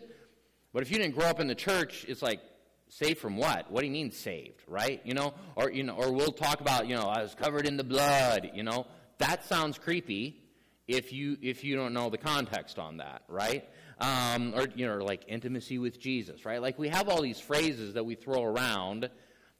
but 0.72 0.82
if 0.82 0.90
you 0.90 0.98
didn't 0.98 1.14
grow 1.14 1.26
up 1.26 1.40
in 1.40 1.46
the 1.46 1.54
church, 1.54 2.04
it's 2.08 2.22
like 2.22 2.40
saved 2.88 3.18
from 3.18 3.36
what? 3.36 3.70
What 3.70 3.80
do 3.80 3.86
you 3.86 3.92
mean 3.92 4.10
saved, 4.10 4.62
right? 4.66 5.00
You 5.04 5.14
know, 5.14 5.34
or 5.56 5.70
you 5.70 5.82
know, 5.82 5.94
or 5.94 6.12
we'll 6.12 6.32
talk 6.32 6.60
about, 6.60 6.88
you 6.88 6.94
know, 6.94 7.02
I 7.02 7.22
was 7.22 7.34
covered 7.34 7.66
in 7.66 7.76
the 7.76 7.84
blood, 7.84 8.50
you 8.54 8.62
know. 8.62 8.86
That 9.18 9.44
sounds 9.44 9.78
creepy 9.78 10.40
if 10.88 11.12
you 11.12 11.36
if 11.42 11.64
you 11.64 11.76
don't 11.76 11.92
know 11.92 12.10
the 12.10 12.18
context 12.18 12.78
on 12.78 12.98
that, 12.98 13.22
right? 13.28 13.68
um, 14.00 14.54
or 14.56 14.66
you 14.74 14.86
know, 14.86 14.96
like 15.04 15.24
intimacy 15.28 15.78
with 15.78 16.00
Jesus, 16.00 16.44
right? 16.44 16.60
Like 16.60 16.78
we 16.78 16.88
have 16.88 17.08
all 17.08 17.20
these 17.20 17.38
phrases 17.38 17.94
that 17.94 18.04
we 18.04 18.14
throw 18.14 18.42
around 18.42 19.10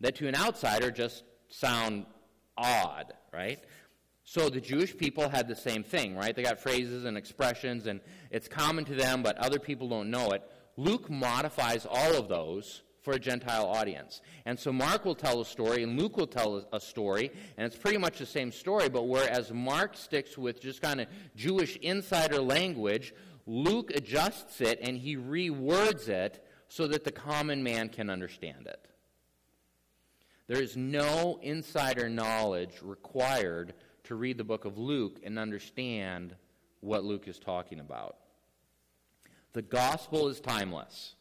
that 0.00 0.16
to 0.16 0.28
an 0.28 0.34
outsider 0.34 0.90
just 0.90 1.24
sound 1.48 2.06
odd, 2.56 3.12
right? 3.32 3.62
So 4.30 4.48
the 4.48 4.60
Jewish 4.60 4.96
people 4.96 5.28
had 5.28 5.48
the 5.48 5.56
same 5.56 5.82
thing, 5.82 6.14
right? 6.14 6.36
They 6.36 6.44
got 6.44 6.60
phrases 6.60 7.04
and 7.04 7.16
expressions, 7.16 7.88
and 7.88 8.00
it's 8.30 8.46
common 8.46 8.84
to 8.84 8.94
them, 8.94 9.24
but 9.24 9.36
other 9.38 9.58
people 9.58 9.88
don't 9.88 10.08
know 10.08 10.28
it. 10.28 10.48
Luke 10.76 11.10
modifies 11.10 11.84
all 11.84 12.14
of 12.14 12.28
those 12.28 12.82
for 13.02 13.14
a 13.14 13.18
Gentile 13.18 13.66
audience. 13.66 14.22
And 14.46 14.56
so 14.56 14.72
Mark 14.72 15.04
will 15.04 15.16
tell 15.16 15.40
a 15.40 15.44
story, 15.44 15.82
and 15.82 16.00
Luke 16.00 16.16
will 16.16 16.28
tell 16.28 16.64
a 16.72 16.78
story, 16.78 17.32
and 17.56 17.66
it's 17.66 17.74
pretty 17.74 17.98
much 17.98 18.20
the 18.20 18.26
same 18.26 18.52
story, 18.52 18.88
but 18.88 19.08
whereas 19.08 19.52
Mark 19.52 19.96
sticks 19.96 20.38
with 20.38 20.60
just 20.62 20.80
kind 20.80 21.00
of 21.00 21.08
Jewish 21.34 21.74
insider 21.78 22.40
language, 22.40 23.12
Luke 23.46 23.90
adjusts 23.96 24.60
it 24.60 24.78
and 24.80 24.96
he 24.96 25.16
rewords 25.16 26.08
it 26.08 26.46
so 26.68 26.86
that 26.86 27.02
the 27.02 27.10
common 27.10 27.64
man 27.64 27.88
can 27.88 28.08
understand 28.08 28.68
it. 28.68 28.86
There 30.46 30.62
is 30.62 30.76
no 30.76 31.40
insider 31.42 32.08
knowledge 32.08 32.80
required 32.80 33.74
to 34.10 34.16
read 34.16 34.36
the 34.36 34.42
book 34.42 34.64
of 34.64 34.76
Luke 34.76 35.20
and 35.22 35.38
understand 35.38 36.34
what 36.80 37.04
Luke 37.04 37.28
is 37.28 37.38
talking 37.38 37.78
about. 37.78 38.16
The 39.52 39.62
gospel 39.62 40.26
is 40.26 40.40
timeless. 40.40 41.14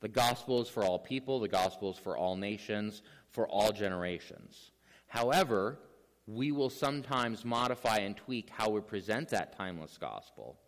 The 0.00 0.08
gospel 0.08 0.60
is 0.60 0.68
for 0.68 0.82
all 0.82 0.98
people, 0.98 1.38
the 1.38 1.46
gospel 1.46 1.92
is 1.92 1.98
for 1.98 2.16
all 2.16 2.34
nations, 2.34 3.02
for 3.30 3.46
all 3.46 3.70
generations. 3.70 4.72
However, 5.06 5.78
we 6.26 6.50
will 6.50 6.68
sometimes 6.68 7.44
modify 7.44 7.98
and 7.98 8.16
tweak 8.16 8.50
how 8.50 8.70
we 8.70 8.80
present 8.80 9.28
that 9.28 9.56
timeless 9.56 9.96
gospel 9.96 10.58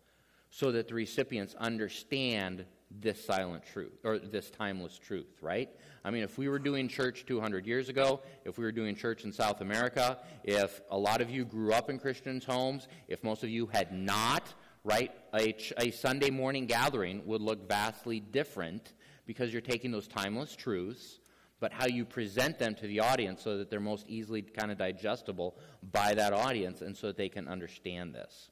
so 0.53 0.71
that 0.71 0.87
the 0.87 0.93
recipients 0.93 1.55
understand 1.55 2.63
this 2.91 3.25
silent 3.25 3.63
truth 3.65 3.97
or 4.03 4.19
this 4.19 4.51
timeless 4.51 4.99
truth, 4.99 5.39
right? 5.41 5.67
I 6.05 6.11
mean, 6.11 6.21
if 6.21 6.37
we 6.37 6.47
were 6.47 6.59
doing 6.59 6.87
church 6.87 7.25
200 7.25 7.65
years 7.65 7.89
ago, 7.89 8.21
if 8.45 8.59
we 8.59 8.63
were 8.63 8.71
doing 8.71 8.95
church 8.95 9.23
in 9.23 9.33
South 9.33 9.61
America, 9.61 10.19
if 10.43 10.81
a 10.91 10.97
lot 10.97 11.21
of 11.21 11.31
you 11.31 11.43
grew 11.43 11.73
up 11.73 11.89
in 11.89 11.97
Christians' 11.97 12.45
homes, 12.45 12.87
if 13.07 13.23
most 13.23 13.43
of 13.43 13.49
you 13.49 13.65
had 13.65 13.91
not, 13.91 14.53
right, 14.83 15.09
a, 15.33 15.55
a 15.79 15.89
Sunday 15.89 16.29
morning 16.29 16.67
gathering 16.67 17.25
would 17.25 17.41
look 17.41 17.67
vastly 17.67 18.19
different 18.19 18.93
because 19.25 19.51
you're 19.51 19.59
taking 19.59 19.89
those 19.89 20.07
timeless 20.07 20.55
truths, 20.55 21.19
but 21.59 21.73
how 21.73 21.87
you 21.87 22.05
present 22.05 22.59
them 22.59 22.75
to 22.75 22.85
the 22.85 22.99
audience 22.99 23.41
so 23.41 23.57
that 23.57 23.71
they're 23.71 23.79
most 23.79 24.05
easily 24.07 24.43
kind 24.43 24.71
of 24.71 24.77
digestible 24.77 25.57
by 25.91 26.13
that 26.13 26.31
audience 26.31 26.81
and 26.81 26.95
so 26.95 27.07
that 27.07 27.17
they 27.17 27.29
can 27.29 27.47
understand 27.47 28.13
this. 28.13 28.51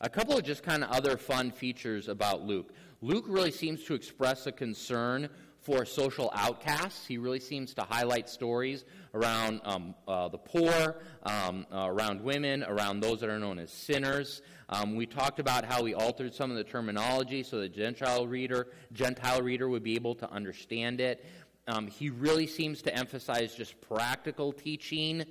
A 0.00 0.08
couple 0.08 0.38
of 0.38 0.44
just 0.44 0.62
kind 0.62 0.84
of 0.84 0.90
other 0.90 1.16
fun 1.16 1.50
features 1.50 2.06
about 2.06 2.42
Luke. 2.42 2.72
Luke 3.00 3.24
really 3.26 3.50
seems 3.50 3.82
to 3.84 3.94
express 3.94 4.46
a 4.46 4.52
concern 4.52 5.28
for 5.60 5.84
social 5.84 6.30
outcasts. 6.36 7.04
He 7.04 7.18
really 7.18 7.40
seems 7.40 7.74
to 7.74 7.82
highlight 7.82 8.28
stories 8.28 8.84
around 9.12 9.60
um, 9.64 9.96
uh, 10.06 10.28
the 10.28 10.38
poor, 10.38 11.00
um, 11.24 11.66
uh, 11.72 11.88
around 11.88 12.20
women, 12.20 12.62
around 12.62 13.00
those 13.00 13.20
that 13.20 13.28
are 13.28 13.40
known 13.40 13.58
as 13.58 13.72
sinners. 13.72 14.40
Um, 14.68 14.94
we 14.94 15.04
talked 15.04 15.40
about 15.40 15.64
how 15.64 15.84
he 15.84 15.94
altered 15.94 16.32
some 16.32 16.52
of 16.52 16.56
the 16.56 16.64
terminology 16.64 17.42
so 17.42 17.58
the 17.58 17.68
Gentile 17.68 18.26
reader, 18.26 18.68
Gentile 18.92 19.42
reader 19.42 19.68
would 19.68 19.82
be 19.82 19.96
able 19.96 20.14
to 20.14 20.30
understand 20.30 21.00
it. 21.00 21.24
Um, 21.66 21.88
he 21.88 22.08
really 22.08 22.46
seems 22.46 22.82
to 22.82 22.94
emphasize 22.94 23.52
just 23.52 23.80
practical 23.80 24.52
teaching. 24.52 25.24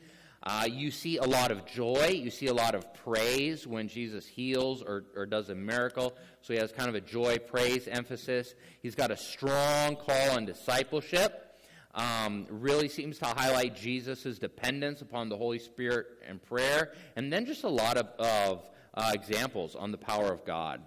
Uh, 0.50 0.64
you 0.64 0.90
see 0.92 1.18
a 1.18 1.26
lot 1.26 1.52
of 1.52 1.66
joy. 1.66 2.08
You 2.08 2.32
see 2.32 2.48
a 2.48 2.54
lot 2.54 2.74
of 2.74 2.94
praise 2.94 3.68
when 3.68 3.90
Jesus 3.90 4.26
heals 4.26 4.82
or, 4.82 5.04
or 5.14 5.26
does 5.26 5.50
a 5.50 5.56
miracle. 5.56 6.16
So 6.42 6.54
he 6.54 6.60
has 6.60 6.72
kind 6.72 6.88
of 6.88 6.96
a 6.96 7.02
joy, 7.02 7.38
praise 7.38 7.86
emphasis. 7.86 8.56
He's 8.82 8.96
got 8.96 9.12
a 9.12 9.18
strong 9.18 9.98
call 9.98 10.38
on 10.38 10.46
discipleship. 10.46 11.60
Um, 11.94 12.48
really 12.50 12.88
seems 12.88 13.20
to 13.20 13.26
highlight 13.26 13.76
Jesus' 13.76 14.40
dependence 14.40 15.02
upon 15.02 15.28
the 15.28 15.36
Holy 15.36 15.60
Spirit 15.60 16.06
and 16.26 16.42
prayer. 16.42 16.94
And 17.18 17.34
then 17.34 17.46
just 17.46 17.66
a 17.66 17.70
lot 17.70 17.98
of, 17.98 18.06
of 18.18 18.70
uh, 18.94 19.12
examples 19.14 19.76
on 19.76 19.92
the 19.92 19.98
power 19.98 20.32
of 20.32 20.46
God. 20.46 20.82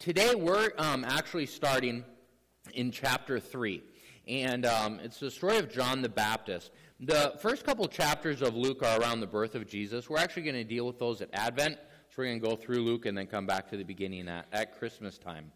Today 0.00 0.34
we're 0.34 0.72
um, 0.78 1.04
actually 1.04 1.46
starting 1.46 2.02
in 2.74 2.90
chapter 2.90 3.38
3 3.38 3.84
and 4.26 4.66
um, 4.66 5.00
it's 5.00 5.18
the 5.18 5.30
story 5.30 5.58
of 5.58 5.70
John 5.70 6.02
the 6.02 6.08
Baptist. 6.08 6.70
The 7.00 7.34
first 7.40 7.64
couple 7.64 7.88
chapters 7.88 8.42
of 8.42 8.54
Luke 8.54 8.82
are 8.82 9.00
around 9.00 9.20
the 9.20 9.26
birth 9.26 9.54
of 9.54 9.66
Jesus. 9.66 10.08
We're 10.08 10.18
actually 10.18 10.42
going 10.42 10.54
to 10.54 10.64
deal 10.64 10.86
with 10.86 10.98
those 10.98 11.20
at 11.20 11.30
Advent. 11.32 11.76
So 12.10 12.16
we're 12.18 12.26
going 12.26 12.40
to 12.40 12.48
go 12.48 12.56
through 12.56 12.82
Luke 12.84 13.06
and 13.06 13.16
then 13.16 13.26
come 13.26 13.46
back 13.46 13.68
to 13.70 13.76
the 13.76 13.84
beginning 13.84 14.28
at, 14.28 14.46
at 14.52 14.78
Christmas 14.78 15.18
time. 15.18 15.50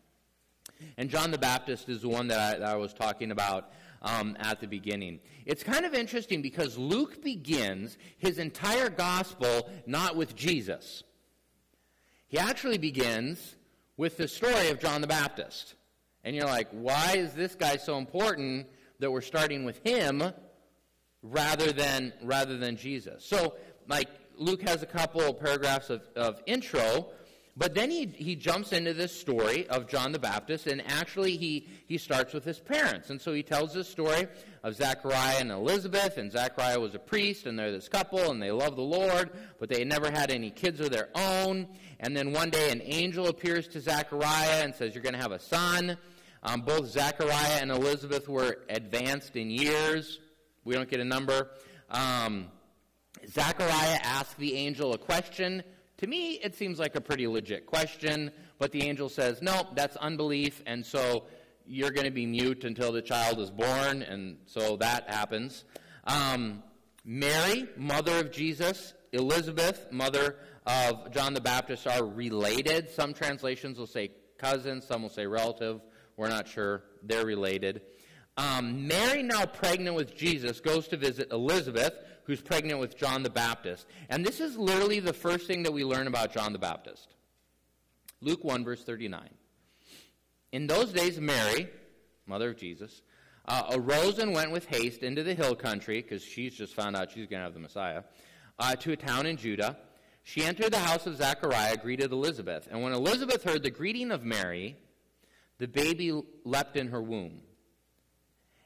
And 0.96 1.09
John 1.09 1.31
the 1.31 1.38
Baptist 1.38 1.88
is 1.88 2.02
the 2.02 2.09
one 2.09 2.26
that 2.29 2.40
I, 2.40 2.59
that 2.59 2.68
I 2.68 2.76
was 2.76 2.92
talking 2.92 3.31
about 3.31 3.70
um, 4.02 4.37
at 4.40 4.61
the 4.61 4.66
beginning. 4.66 5.20
It's 5.44 5.62
kind 5.62 5.85
of 5.85 5.94
interesting 5.94 6.42
because 6.42 6.76
Luke 6.76 7.22
begins 7.22 7.96
his 8.18 8.38
entire 8.38 8.88
gospel 8.88 9.70
not 9.87 10.16
with 10.16 10.35
Jesus. 10.35 11.05
He 12.26 12.38
actually 12.38 12.79
begins 12.79 13.55
with 13.96 14.16
the 14.16 14.26
story 14.26 14.70
of 14.70 14.81
John 14.81 15.00
the 15.00 15.07
Baptist. 15.07 15.76
And 16.27 16.35
you're 16.35 16.47
like, 16.47 16.69
why 16.73 17.15
is 17.17 17.35
this 17.35 17.55
guy 17.55 17.77
so 17.77 17.99
important 17.99 18.67
that 18.99 19.12
we're 19.12 19.21
starting 19.21 19.65
with 19.65 19.79
him 19.87 20.25
rather 21.23 21.71
than 21.71 22.12
rather 22.21 22.59
than 22.59 22.77
Jesus? 22.77 23.25
So, 23.25 23.55
like 23.87 24.09
Luke 24.37 24.62
has 24.62 24.83
a 24.83 24.87
couple 24.87 25.21
of 25.21 25.39
paragraphs 25.39 25.89
of, 25.89 26.03
of 26.17 26.43
intro, 26.45 27.11
but 27.57 27.75
then 27.75 27.93
he, 27.93 28.07
he 28.07 28.35
jumps 28.35 28.73
into 28.73 28.93
this 28.93 29.19
story 29.19 29.69
of 29.69 29.87
John 29.87 30.11
the 30.11 30.19
Baptist, 30.19 30.67
and 30.67 30.83
actually 30.89 31.37
he, 31.37 31.69
he 31.87 31.97
starts 31.97 32.35
with 32.35 32.45
his 32.45 32.59
parents. 32.59 33.09
And 33.11 33.21
so 33.21 33.33
he 33.33 33.45
tells 33.45 33.73
this 33.73 33.89
story 33.89 34.27
of 34.65 34.75
Zachariah 34.75 35.39
and 35.39 35.53
Elizabeth, 35.53 36.19
and 36.19 36.31
Zachariah 36.31 36.81
was 36.81 36.97
a 36.97 36.99
priest, 36.99 37.47
and 37.47 37.57
they're 37.57 37.71
this 37.71 37.89
couple, 37.89 38.33
and 38.33 38.43
they 38.43 38.51
love 38.51 38.75
the 38.75 38.83
Lord, 38.83 39.31
but 39.61 39.69
they 39.69 39.85
never 39.85 40.11
had 40.11 40.33
any 40.33 40.51
kids 40.51 40.81
of 40.81 40.91
their 40.91 41.09
own. 41.15 41.69
And 42.01 42.17
then 42.17 42.33
one 42.33 42.51
day 42.51 42.73
an 42.73 42.83
angel 42.85 43.29
appears 43.29 43.69
to 43.69 43.81
Zachariah 43.81 44.65
and 44.65 44.75
says, 44.75 44.93
You're 44.93 45.05
going 45.05 45.15
to 45.15 45.23
have 45.23 45.33
a 45.33 45.39
son. 45.39 45.97
Um, 46.46 46.61
both 46.61 46.87
Zachariah 46.87 47.59
and 47.61 47.72
Elizabeth 47.72 48.28
were 48.28 48.59
advanced 48.68 49.35
in 49.35 49.50
years. 49.50 50.20
We 50.64 50.74
don't 50.74 50.88
get 50.88 51.00
a 51.00 51.04
number. 51.04 51.50
Um, 51.90 52.46
Zachariah 53.28 53.98
asked 54.04 54.38
the 54.38 54.54
angel 54.54 54.92
a 54.92 54.98
question. 54.98 55.64
To 55.96 56.06
me, 56.06 56.35
it 56.35 56.54
seems 56.54 56.78
like 56.78 56.94
a 56.94 57.00
pretty 57.00 57.26
legit 57.26 57.66
question, 57.66 58.30
but 58.61 58.70
the 58.70 58.85
angel 58.85 59.09
says, 59.09 59.42
no, 59.42 59.66
that's 59.74 59.96
unbelief, 59.96 60.62
and 60.66 60.87
so 60.87 61.24
you're 61.66 61.90
going 61.90 62.04
to 62.04 62.12
be 62.12 62.26
mute 62.26 62.62
until 62.62 62.92
the 62.92 63.02
child 63.02 63.40
is 63.40 63.50
born, 63.50 64.02
and 64.02 64.37
so 64.46 64.76
that 64.76 65.11
happens. 65.11 65.64
Um, 66.04 66.62
Mary, 67.04 67.66
mother 67.76 68.20
of 68.20 68.30
Jesus, 68.30 68.94
Elizabeth, 69.11 69.88
mother 69.90 70.37
of 70.64 71.11
John 71.11 71.35
the 71.35 71.40
Baptist 71.40 71.88
are 71.88 72.04
related. 72.04 72.88
Some 72.90 73.14
translations 73.14 73.78
will 73.78 73.88
say 73.88 74.12
cousin, 74.38 74.80
some 74.80 75.02
will 75.02 75.09
say 75.09 75.26
relative. 75.26 75.80
We're 76.16 76.29
not 76.29 76.48
sure. 76.48 76.83
They're 77.02 77.26
related. 77.26 77.83
Um, 78.37 78.87
Mary, 78.87 79.22
now 79.22 79.46
pregnant 79.46 79.96
with 79.96 80.14
Jesus, 80.14 80.61
goes 80.61 80.88
to 80.88 80.96
visit 80.96 81.33
Elizabeth, 81.33 81.94
who's 82.24 82.42
pregnant 82.42 82.81
with 82.81 82.96
John 82.96 83.22
the 83.22 83.31
Baptist. 83.31 83.87
And 84.11 84.24
this 84.24 84.40
is 84.40 84.57
literally 84.57 85.00
the 85.00 85.12
first 85.12 85.46
thing 85.46 85.62
that 85.62 85.72
we 85.72 85.85
learn 85.85 86.07
about 86.07 86.33
John 86.33 86.52
the 86.52 86.59
Baptist. 86.59 87.14
Luke 88.20 88.44
1, 88.44 88.64
verse 88.64 88.83
39. 88.83 89.29
In 90.52 90.66
those 90.66 90.92
days, 90.92 91.20
Mary, 91.20 91.68
mother 92.26 92.50
of 92.50 92.57
Jesus, 92.57 93.02
uh, 93.46 93.62
arose 93.72 94.18
and 94.18 94.35
went 94.35 94.50
with 94.50 94.66
haste 94.66 95.02
into 95.02 95.22
the 95.22 95.35
hill 95.35 95.55
country, 95.55 96.02
because 96.02 96.22
she's 96.22 96.55
just 96.55 96.74
found 96.74 96.96
out 96.96 97.11
she's 97.11 97.26
going 97.26 97.40
to 97.40 97.44
have 97.44 97.55
the 97.55 97.61
Messiah, 97.61 98.02
uh, 98.59 98.74
to 98.76 98.92
a 98.92 98.96
town 98.96 99.26
in 99.26 99.37
Judah. 99.37 99.76
She 100.24 100.42
entered 100.42 100.72
the 100.72 100.79
house 100.79 101.07
of 101.07 101.16
Zechariah, 101.16 101.76
greeted 101.76 102.11
Elizabeth. 102.11 102.68
And 102.70 102.83
when 102.83 102.92
Elizabeth 102.92 103.44
heard 103.44 103.62
the 103.62 103.70
greeting 103.70 104.11
of 104.11 104.24
Mary, 104.24 104.76
the 105.59 105.69
baby 105.69 106.21
leapt 106.45 106.77
in 106.77 106.88
her 106.88 107.03
womb. 107.03 107.40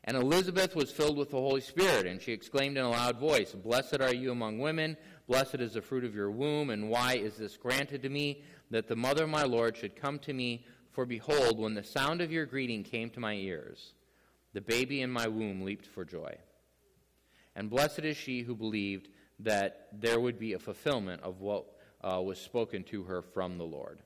And 0.05 0.16
Elizabeth 0.16 0.74
was 0.74 0.90
filled 0.90 1.16
with 1.16 1.31
the 1.31 1.37
Holy 1.37 1.61
Spirit, 1.61 2.07
and 2.07 2.20
she 2.20 2.33
exclaimed 2.33 2.79
in 2.79 2.85
a 2.85 2.90
loud 2.90 3.18
voice, 3.18 3.53
Blessed 3.53 4.00
are 4.00 4.14
you 4.14 4.33
among 4.33 4.59
women, 4.59 4.96
blessed 5.26 5.57
is 5.57 5.74
the 5.74 5.83
fruit 5.83 6.05
of 6.05 6.14
your 6.14 6.31
womb, 6.31 6.70
and 6.70 6.88
why 6.88 7.16
is 7.16 7.37
this 7.37 7.57
granted 7.57 8.03
to 8.03 8.09
me, 8.09 8.42
that 8.70 8.88
the 8.88 8.96
mother 8.96 9.24
of 9.24 9.31
my 9.31 9.44
Lord 9.44 9.76
should 9.76 9.94
come 9.94 10.18
to 10.20 10.33
me? 10.33 10.64
For 10.90 11.05
behold, 11.05 11.59
when 11.59 11.74
the 11.74 11.85
sound 11.85 12.20
of 12.20 12.33
your 12.33 12.46
greeting 12.46 12.83
came 12.83 13.11
to 13.11 13.20
my 13.20 13.35
ears, 13.35 13.92
the 14.53 14.61
baby 14.61 15.03
in 15.03 15.11
my 15.11 15.29
womb 15.29 15.62
leaped 15.62 15.87
for 15.87 16.05
joy. 16.05 16.35
And 17.55 17.70
blessed 17.70 18.00
is 18.00 18.16
she 18.16 18.42
who 18.42 18.55
believed 18.55 19.09
that 19.40 19.88
there 19.92 20.18
would 20.18 20.38
be 20.38 20.55
a 20.55 20.59
fulfillment 20.59 21.22
of 21.22 21.40
what 21.40 21.66
uh, 22.03 22.20
was 22.20 22.40
spoken 22.40 22.85
to 22.85 23.05
her 23.05 23.22
from 23.22 23.59
the 23.59 23.64
Lord. 23.64 24.00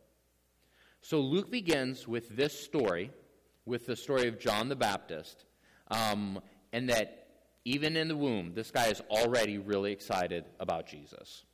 So 1.04 1.20
Luke 1.20 1.50
begins 1.50 2.08
with 2.08 2.34
this 2.34 2.58
story, 2.58 3.10
with 3.66 3.84
the 3.84 3.94
story 3.94 4.26
of 4.26 4.40
John 4.40 4.70
the 4.70 4.74
Baptist 4.74 5.44
um, 5.90 6.40
and 6.72 6.88
that 6.88 7.26
even 7.66 7.94
in 7.94 8.08
the 8.08 8.16
womb, 8.16 8.54
this 8.54 8.70
guy 8.70 8.86
is 8.86 9.02
already 9.10 9.58
really 9.58 9.92
excited 9.92 10.46
about 10.58 10.86
Jesus. 10.86 11.44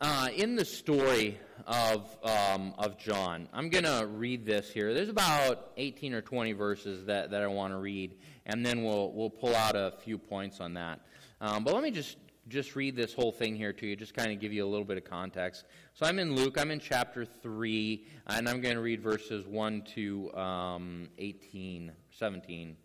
Uh, 0.00 0.26
in 0.34 0.56
the 0.56 0.64
story 0.64 1.38
of, 1.68 2.18
um, 2.24 2.74
of 2.78 2.98
John, 2.98 3.48
I'm 3.52 3.68
going 3.68 3.84
to 3.84 4.04
read 4.04 4.44
this 4.44 4.68
here. 4.72 4.92
There's 4.92 5.10
about 5.10 5.70
18 5.76 6.14
or 6.14 6.20
20 6.20 6.50
verses 6.50 7.06
that, 7.06 7.30
that 7.30 7.42
I 7.42 7.46
want 7.46 7.72
to 7.74 7.78
read, 7.78 8.16
and 8.44 8.66
then 8.66 8.82
we'll, 8.82 9.12
we'll 9.12 9.30
pull 9.30 9.54
out 9.54 9.76
a 9.76 9.94
few 10.02 10.18
points 10.18 10.58
on 10.58 10.74
that. 10.74 10.98
Um, 11.40 11.62
but 11.62 11.74
let 11.74 11.84
me 11.84 11.92
just 11.92 12.16
just 12.48 12.76
read 12.76 12.94
this 12.94 13.14
whole 13.14 13.32
thing 13.32 13.56
here 13.56 13.72
to 13.72 13.86
you, 13.86 13.96
just 13.96 14.14
kind 14.14 14.30
of 14.30 14.40
give 14.40 14.52
you 14.52 14.64
a 14.64 14.68
little 14.68 14.84
bit 14.84 14.98
of 14.98 15.04
context. 15.04 15.64
So 15.94 16.06
I'm 16.06 16.18
in 16.18 16.34
Luke, 16.34 16.58
I'm 16.58 16.70
in 16.70 16.80
chapter 16.80 17.24
3, 17.24 18.06
and 18.26 18.48
I'm 18.48 18.60
going 18.60 18.74
to 18.74 18.82
read 18.82 19.00
verses 19.00 19.46
1 19.46 19.82
to 19.94 20.34
um, 20.34 21.08
18, 21.18 21.92
17. 22.10 22.76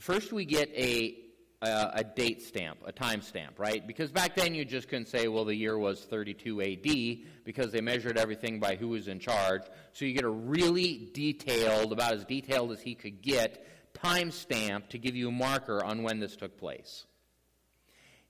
First, 0.00 0.32
we 0.32 0.44
get 0.44 0.68
a, 0.70 1.16
a, 1.60 1.90
a 1.94 2.04
date 2.04 2.42
stamp, 2.42 2.78
a 2.84 2.92
time 2.92 3.20
stamp, 3.20 3.58
right? 3.58 3.86
Because 3.86 4.10
back 4.10 4.36
then 4.36 4.54
you 4.54 4.64
just 4.64 4.88
couldn't 4.88 5.08
say, 5.08 5.28
well, 5.28 5.44
the 5.44 5.54
year 5.54 5.78
was 5.78 6.04
32 6.04 6.62
AD, 6.62 7.44
because 7.44 7.72
they 7.72 7.80
measured 7.80 8.16
everything 8.16 8.60
by 8.60 8.76
who 8.76 8.88
was 8.88 9.08
in 9.08 9.18
charge. 9.18 9.62
So 9.92 10.04
you 10.04 10.12
get 10.12 10.24
a 10.24 10.30
really 10.30 11.10
detailed, 11.12 11.92
about 11.92 12.14
as 12.14 12.24
detailed 12.24 12.72
as 12.72 12.80
he 12.80 12.94
could 12.94 13.22
get, 13.22 13.66
timestamp 14.02 14.88
to 14.88 14.98
give 14.98 15.14
you 15.14 15.28
a 15.28 15.32
marker 15.32 15.84
on 15.84 16.02
when 16.02 16.20
this 16.20 16.36
took 16.36 16.58
place. 16.58 17.06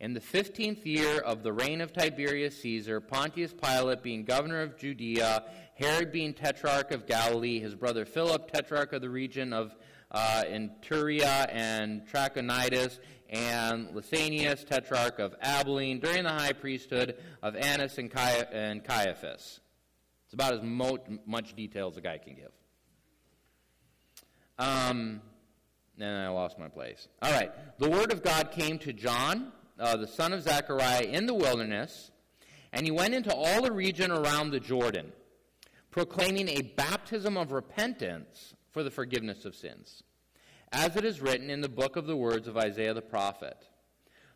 In 0.00 0.14
the 0.14 0.20
fifteenth 0.20 0.84
year 0.84 1.18
of 1.18 1.42
the 1.42 1.52
reign 1.52 1.80
of 1.80 1.92
Tiberius 1.92 2.60
Caesar, 2.62 3.00
Pontius 3.00 3.54
Pilate 3.54 4.02
being 4.02 4.24
governor 4.24 4.60
of 4.60 4.76
Judea, 4.76 5.44
Herod 5.76 6.10
being 6.10 6.34
tetrarch 6.34 6.90
of 6.90 7.06
Galilee, 7.06 7.60
his 7.60 7.74
brother 7.76 8.04
Philip, 8.04 8.50
tetrarch 8.50 8.92
of 8.92 9.00
the 9.00 9.10
region 9.10 9.52
of 9.52 9.76
uh, 10.10 10.42
Iturea 10.46 11.48
and 11.52 12.02
Trachonitis, 12.06 12.98
and 13.30 13.88
Lysanias, 13.94 14.66
tetrarch 14.66 15.18
of 15.20 15.34
Abilene, 15.40 16.00
during 16.00 16.24
the 16.24 16.30
high 16.30 16.52
priesthood 16.52 17.16
of 17.42 17.56
Annas 17.56 17.96
and, 17.96 18.10
Caiaphas. 18.10 19.60
It's 20.24 20.34
about 20.34 20.52
as 20.54 20.62
mo- 20.62 20.98
much 21.24 21.54
detail 21.54 21.88
as 21.88 21.96
a 21.96 22.00
guy 22.00 22.18
can 22.18 22.34
give. 22.34 22.50
Um, 24.58 25.22
and 26.02 26.18
I 26.18 26.28
lost 26.28 26.58
my 26.58 26.68
place. 26.68 27.08
All 27.20 27.32
right. 27.32 27.52
The 27.78 27.88
word 27.88 28.12
of 28.12 28.22
God 28.22 28.50
came 28.50 28.78
to 28.80 28.92
John, 28.92 29.52
uh, 29.78 29.96
the 29.96 30.06
son 30.06 30.32
of 30.32 30.42
Zechariah, 30.42 31.02
in 31.02 31.26
the 31.26 31.34
wilderness, 31.34 32.10
and 32.72 32.84
he 32.84 32.90
went 32.90 33.14
into 33.14 33.34
all 33.34 33.62
the 33.62 33.72
region 33.72 34.10
around 34.10 34.50
the 34.50 34.60
Jordan, 34.60 35.12
proclaiming 35.90 36.48
a 36.48 36.62
baptism 36.62 37.36
of 37.36 37.52
repentance 37.52 38.54
for 38.70 38.82
the 38.82 38.90
forgiveness 38.90 39.44
of 39.44 39.54
sins, 39.54 40.02
as 40.72 40.96
it 40.96 41.04
is 41.04 41.20
written 41.20 41.50
in 41.50 41.60
the 41.60 41.68
book 41.68 41.96
of 41.96 42.06
the 42.06 42.16
words 42.16 42.48
of 42.48 42.56
Isaiah 42.56 42.94
the 42.94 43.02
prophet 43.02 43.68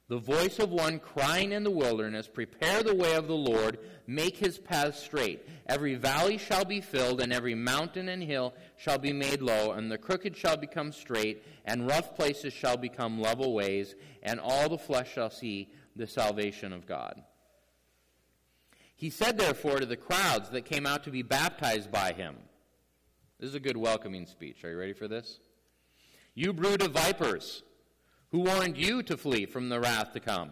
the 0.08 0.18
voice 0.18 0.60
of 0.60 0.70
one 0.70 1.00
crying 1.00 1.50
in 1.50 1.64
the 1.64 1.70
wilderness, 1.70 2.28
Prepare 2.28 2.84
the 2.84 2.94
way 2.94 3.16
of 3.16 3.26
the 3.26 3.34
Lord, 3.34 3.78
make 4.06 4.36
his 4.36 4.56
path 4.58 4.96
straight. 4.96 5.48
Every 5.66 5.96
valley 5.96 6.38
shall 6.38 6.64
be 6.64 6.80
filled, 6.80 7.20
and 7.20 7.32
every 7.32 7.56
mountain 7.56 8.08
and 8.08 8.22
hill 8.22 8.54
shall 8.76 8.98
be 8.98 9.12
made 9.12 9.42
low, 9.42 9.72
and 9.72 9.90
the 9.90 9.98
crooked 9.98 10.36
shall 10.36 10.56
become 10.56 10.92
straight, 10.92 11.42
and 11.64 11.88
rough 11.88 12.14
places 12.14 12.52
shall 12.52 12.76
become 12.76 13.20
level 13.20 13.52
ways, 13.52 13.96
and 14.22 14.38
all 14.38 14.68
the 14.68 14.78
flesh 14.78 15.12
shall 15.12 15.30
see 15.30 15.72
the 15.96 16.06
salvation 16.06 16.72
of 16.72 16.86
God. 16.86 17.22
He 18.94 19.10
said, 19.10 19.36
therefore, 19.36 19.80
to 19.80 19.86
the 19.86 19.96
crowds 19.96 20.50
that 20.50 20.64
came 20.64 20.86
out 20.86 21.02
to 21.04 21.10
be 21.10 21.22
baptized 21.22 21.90
by 21.90 22.12
him, 22.12 22.36
This 23.40 23.48
is 23.48 23.56
a 23.56 23.60
good 23.60 23.76
welcoming 23.76 24.26
speech. 24.26 24.64
Are 24.64 24.70
you 24.70 24.78
ready 24.78 24.92
for 24.92 25.08
this? 25.08 25.40
You 26.34 26.52
brood 26.52 26.80
of 26.80 26.92
vipers. 26.92 27.64
Who 28.30 28.40
warned 28.40 28.76
you 28.76 29.02
to 29.04 29.16
flee 29.16 29.46
from 29.46 29.68
the 29.68 29.80
wrath 29.80 30.12
to 30.14 30.20
come? 30.20 30.50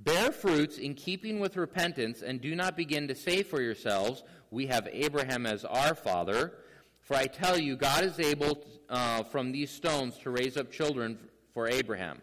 Bear 0.00 0.32
fruits 0.32 0.78
in 0.78 0.94
keeping 0.94 1.40
with 1.40 1.56
repentance, 1.56 2.22
and 2.22 2.40
do 2.40 2.54
not 2.54 2.76
begin 2.76 3.08
to 3.08 3.14
say 3.14 3.42
for 3.42 3.60
yourselves, 3.60 4.22
We 4.50 4.66
have 4.66 4.88
Abraham 4.92 5.46
as 5.46 5.64
our 5.64 5.94
father. 5.94 6.54
For 7.00 7.16
I 7.16 7.26
tell 7.26 7.58
you, 7.58 7.76
God 7.76 8.04
is 8.04 8.20
able 8.20 8.64
uh, 8.88 9.22
from 9.24 9.50
these 9.50 9.70
stones 9.70 10.18
to 10.18 10.30
raise 10.30 10.56
up 10.56 10.70
children 10.70 11.18
for 11.54 11.68
Abraham. 11.68 12.20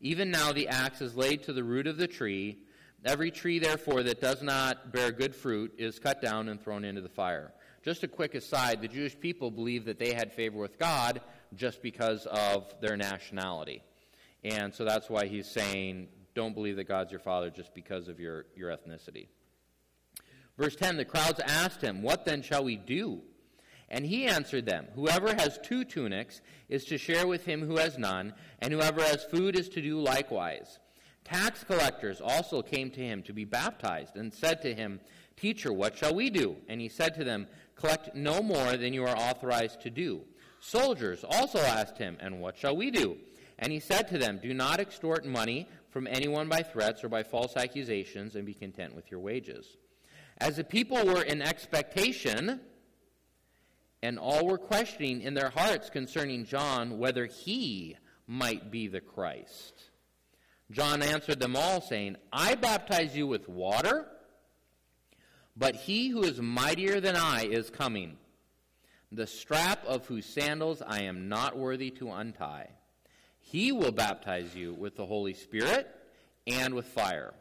Even 0.00 0.30
now 0.30 0.52
the 0.52 0.68
axe 0.68 1.00
is 1.00 1.16
laid 1.16 1.42
to 1.44 1.52
the 1.52 1.64
root 1.64 1.86
of 1.86 1.96
the 1.96 2.06
tree. 2.06 2.58
Every 3.04 3.30
tree, 3.30 3.58
therefore, 3.58 4.02
that 4.02 4.20
does 4.20 4.42
not 4.42 4.92
bear 4.92 5.12
good 5.12 5.34
fruit 5.34 5.72
is 5.78 5.98
cut 5.98 6.20
down 6.20 6.48
and 6.48 6.60
thrown 6.60 6.84
into 6.84 7.00
the 7.00 7.08
fire. 7.08 7.52
Just 7.84 8.02
a 8.02 8.08
quick 8.08 8.34
aside 8.34 8.80
the 8.80 8.88
Jewish 8.88 9.18
people 9.18 9.50
believed 9.50 9.86
that 9.86 9.98
they 9.98 10.12
had 10.12 10.32
favor 10.32 10.58
with 10.58 10.78
God 10.78 11.20
just 11.54 11.82
because 11.82 12.26
of 12.26 12.74
their 12.80 12.96
nationality. 12.96 13.82
And 14.44 14.74
so 14.74 14.84
that's 14.84 15.10
why 15.10 15.26
he's 15.26 15.46
saying, 15.46 16.08
don't 16.34 16.54
believe 16.54 16.76
that 16.76 16.88
God's 16.88 17.10
your 17.10 17.20
father 17.20 17.50
just 17.50 17.74
because 17.74 18.08
of 18.08 18.20
your, 18.20 18.46
your 18.54 18.70
ethnicity. 18.70 19.28
Verse 20.56 20.76
10 20.76 20.96
The 20.96 21.04
crowds 21.04 21.40
asked 21.40 21.80
him, 21.80 22.02
What 22.02 22.24
then 22.24 22.42
shall 22.42 22.64
we 22.64 22.76
do? 22.76 23.22
And 23.88 24.04
he 24.04 24.26
answered 24.26 24.66
them, 24.66 24.86
Whoever 24.94 25.34
has 25.34 25.58
two 25.62 25.84
tunics 25.84 26.40
is 26.68 26.84
to 26.86 26.98
share 26.98 27.26
with 27.26 27.44
him 27.44 27.62
who 27.62 27.78
has 27.78 27.96
none, 27.96 28.34
and 28.60 28.72
whoever 28.72 29.02
has 29.02 29.24
food 29.24 29.56
is 29.56 29.68
to 29.70 29.82
do 29.82 30.00
likewise. 30.00 30.78
Tax 31.24 31.64
collectors 31.64 32.20
also 32.20 32.62
came 32.62 32.90
to 32.90 33.00
him 33.00 33.22
to 33.22 33.32
be 33.32 33.44
baptized, 33.44 34.16
and 34.16 34.32
said 34.32 34.62
to 34.62 34.74
him, 34.74 35.00
Teacher, 35.36 35.72
what 35.72 35.96
shall 35.96 36.14
we 36.14 36.30
do? 36.30 36.56
And 36.68 36.80
he 36.80 36.88
said 36.88 37.14
to 37.14 37.24
them, 37.24 37.46
Collect 37.76 38.14
no 38.14 38.42
more 38.42 38.76
than 38.76 38.92
you 38.92 39.04
are 39.04 39.16
authorized 39.16 39.80
to 39.82 39.90
do. 39.90 40.22
Soldiers 40.60 41.24
also 41.24 41.58
asked 41.58 41.98
him, 41.98 42.16
And 42.20 42.40
what 42.40 42.56
shall 42.56 42.76
we 42.76 42.90
do? 42.90 43.16
And 43.58 43.72
he 43.72 43.80
said 43.80 44.08
to 44.08 44.18
them, 44.18 44.40
Do 44.42 44.54
not 44.54 44.80
extort 44.80 45.24
money 45.24 45.68
from 45.90 46.06
anyone 46.06 46.48
by 46.48 46.62
threats 46.62 47.02
or 47.02 47.08
by 47.08 47.22
false 47.22 47.56
accusations, 47.56 48.36
and 48.36 48.44
be 48.44 48.54
content 48.54 48.94
with 48.94 49.10
your 49.10 49.20
wages. 49.20 49.76
As 50.38 50.56
the 50.56 50.64
people 50.64 51.04
were 51.04 51.22
in 51.22 51.42
expectation, 51.42 52.60
and 54.02 54.18
all 54.18 54.46
were 54.46 54.58
questioning 54.58 55.20
in 55.22 55.34
their 55.34 55.50
hearts 55.50 55.90
concerning 55.90 56.44
John 56.44 56.98
whether 56.98 57.26
he 57.26 57.96
might 58.26 58.70
be 58.70 58.86
the 58.86 59.00
Christ. 59.00 59.90
John 60.70 61.02
answered 61.02 61.40
them 61.40 61.56
all, 61.56 61.80
saying, 61.80 62.16
I 62.32 62.54
baptize 62.54 63.16
you 63.16 63.26
with 63.26 63.48
water, 63.48 64.06
but 65.56 65.74
he 65.74 66.08
who 66.08 66.22
is 66.22 66.40
mightier 66.40 67.00
than 67.00 67.16
I 67.16 67.46
is 67.46 67.70
coming 67.70 68.18
the 69.10 69.26
strap 69.26 69.84
of 69.86 70.06
whose 70.06 70.26
sandals 70.26 70.82
I 70.86 71.02
am 71.02 71.28
not 71.28 71.56
worthy 71.56 71.90
to 71.92 72.10
untie. 72.10 72.70
He 73.40 73.72
will 73.72 73.92
baptize 73.92 74.54
you 74.54 74.74
with 74.74 74.96
the 74.96 75.06
Holy 75.06 75.32
Spirit 75.32 75.88
and 76.46 76.74
with 76.74 76.86
fire. 76.86 77.32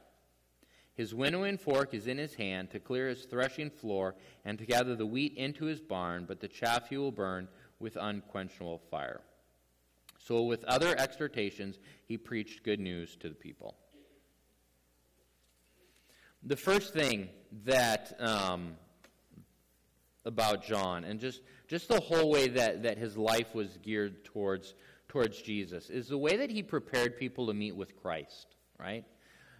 His 0.95 1.13
winnowing 1.13 1.57
fork 1.57 1.93
is 1.93 2.07
in 2.07 2.17
his 2.17 2.33
hand 2.33 2.71
to 2.71 2.79
clear 2.79 3.09
his 3.09 3.25
threshing 3.25 3.69
floor 3.69 4.15
and 4.45 4.57
to 4.57 4.65
gather 4.65 4.95
the 4.95 5.05
wheat 5.05 5.35
into 5.35 5.65
his 5.65 5.81
barn, 5.81 6.25
but 6.27 6.39
the 6.39 6.47
chaff 6.47 6.89
he 6.89 6.97
will 6.97 7.11
burn 7.11 7.47
with 7.79 7.97
unquenchable 7.97 8.81
fire. 8.89 9.21
So, 10.17 10.41
with 10.41 10.63
other 10.63 10.95
exhortations, 10.97 11.77
he 12.05 12.17
preached 12.17 12.63
good 12.63 12.79
news 12.79 13.15
to 13.17 13.29
the 13.29 13.35
people. 13.35 13.75
The 16.43 16.55
first 16.55 16.93
thing 16.93 17.29
that 17.65 18.15
um, 18.19 18.75
about 20.27 20.63
John, 20.63 21.05
and 21.05 21.19
just, 21.19 21.41
just 21.67 21.87
the 21.87 21.99
whole 21.99 22.29
way 22.29 22.49
that, 22.49 22.83
that 22.83 22.97
his 22.97 23.17
life 23.17 23.55
was 23.55 23.77
geared 23.81 24.25
towards, 24.25 24.75
towards 25.07 25.41
Jesus, 25.41 25.89
is 25.89 26.07
the 26.07 26.17
way 26.17 26.37
that 26.37 26.51
he 26.51 26.61
prepared 26.61 27.17
people 27.17 27.47
to 27.47 27.53
meet 27.53 27.75
with 27.75 27.95
Christ, 27.95 28.55
right? 28.77 29.05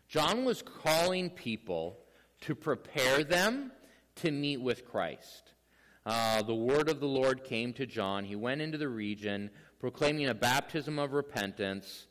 John 0.07 0.45
was 0.45 0.61
calling 0.61 1.29
people 1.29 1.97
to 2.41 2.53
prepare 2.53 3.23
them 3.23 3.71
to 4.17 4.31
meet 4.31 4.61
with 4.61 4.85
Christ. 4.85 5.53
Uh, 6.05 6.41
the 6.41 6.55
word 6.55 6.89
of 6.89 6.99
the 6.99 7.07
Lord 7.07 7.43
came 7.43 7.73
to 7.73 7.85
John. 7.85 8.23
He 8.23 8.35
went 8.35 8.61
into 8.61 8.77
the 8.77 8.87
region 8.87 9.49
proclaiming 9.79 10.27
a 10.27 10.33
baptism 10.33 10.99
of 10.99 11.13
repentance, 11.13 12.07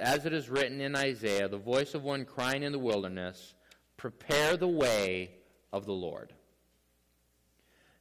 as 0.00 0.26
it 0.26 0.32
is 0.32 0.48
written 0.48 0.80
in 0.80 0.96
Isaiah, 0.96 1.48
the 1.48 1.58
voice 1.58 1.94
of 1.94 2.02
one 2.02 2.24
crying 2.24 2.62
in 2.62 2.72
the 2.72 2.78
wilderness, 2.78 3.54
Prepare 3.96 4.56
the 4.56 4.68
way 4.68 5.30
of 5.72 5.86
the 5.86 5.92
Lord. 5.92 6.32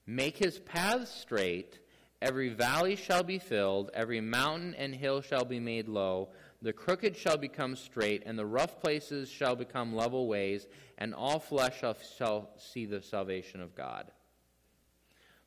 Make 0.06 0.38
his 0.38 0.60
paths 0.60 1.12
straight. 1.12 1.80
Every 2.22 2.50
valley 2.50 2.96
shall 2.96 3.24
be 3.24 3.38
filled, 3.38 3.92
every 3.94 4.22
mountain 4.22 4.76
and 4.76 4.96
hill 4.96 5.22
shall 5.22 5.44
be 5.44 5.60
made 5.60 5.90
low. 5.90 6.30
The 6.62 6.72
crooked 6.72 7.18
shall 7.18 7.36
become 7.38 7.76
straight, 7.76 8.24
and 8.26 8.40
the 8.40 8.46
rough 8.46 8.80
places 8.80 9.30
shall 9.30 9.58
become 9.58 9.94
level 9.94 10.28
ways, 10.28 10.68
and 10.98 11.14
all 11.14 11.40
flesh 11.40 11.82
shall, 11.82 11.98
shall 12.18 12.50
see 12.58 12.86
the 12.86 13.02
salvation 13.02 13.60
of 13.60 13.76
God. 13.76 14.10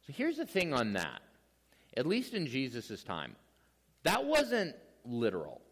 So 0.06 0.12
here's 0.12 0.36
the 0.36 0.44
thing 0.44 0.74
on 0.74 0.92
that. 0.92 1.22
At 1.96 2.06
least 2.06 2.34
in 2.34 2.46
Jesus' 2.46 3.02
time, 3.02 3.36
that 4.02 4.26
wasn't 4.26 4.76
literal. 5.06 5.62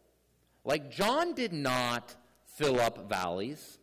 Like, 0.64 0.90
John 0.90 1.35
did 1.35 1.53
not 1.53 2.16
fill 2.47 2.81
up 2.81 3.11
valleys, 3.11 3.79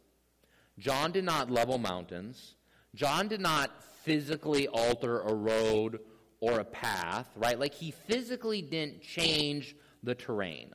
John 0.80 1.12
did 1.12 1.24
not 1.24 1.52
level 1.52 1.78
mountains, 1.78 2.56
John 2.96 3.28
did 3.28 3.42
not 3.42 3.72
physically 4.04 4.68
alter 4.68 5.22
a 5.22 5.34
road 5.34 6.00
or 6.40 6.60
a 6.60 6.66
path, 6.66 7.28
right? 7.36 7.60
Like, 7.60 7.74
he 7.74 7.92
physically 7.92 8.62
didn't 8.62 9.02
change 9.02 9.76
the 10.04 10.16
terrain. 10.16 10.74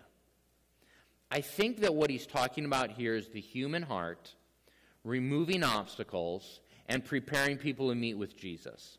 I 1.30 1.40
think 1.40 1.80
that 1.80 1.94
what 1.94 2.08
he's 2.08 2.26
talking 2.26 2.64
about 2.64 2.92
here 2.92 3.14
is 3.14 3.28
the 3.28 3.40
human 3.40 3.82
heart, 3.82 4.34
removing 5.02 5.64
obstacles, 5.64 6.60
and 6.88 7.04
preparing 7.04 7.56
people 7.56 7.88
to 7.88 7.96
meet 7.96 8.14
with 8.14 8.36
Jesus. 8.36 8.98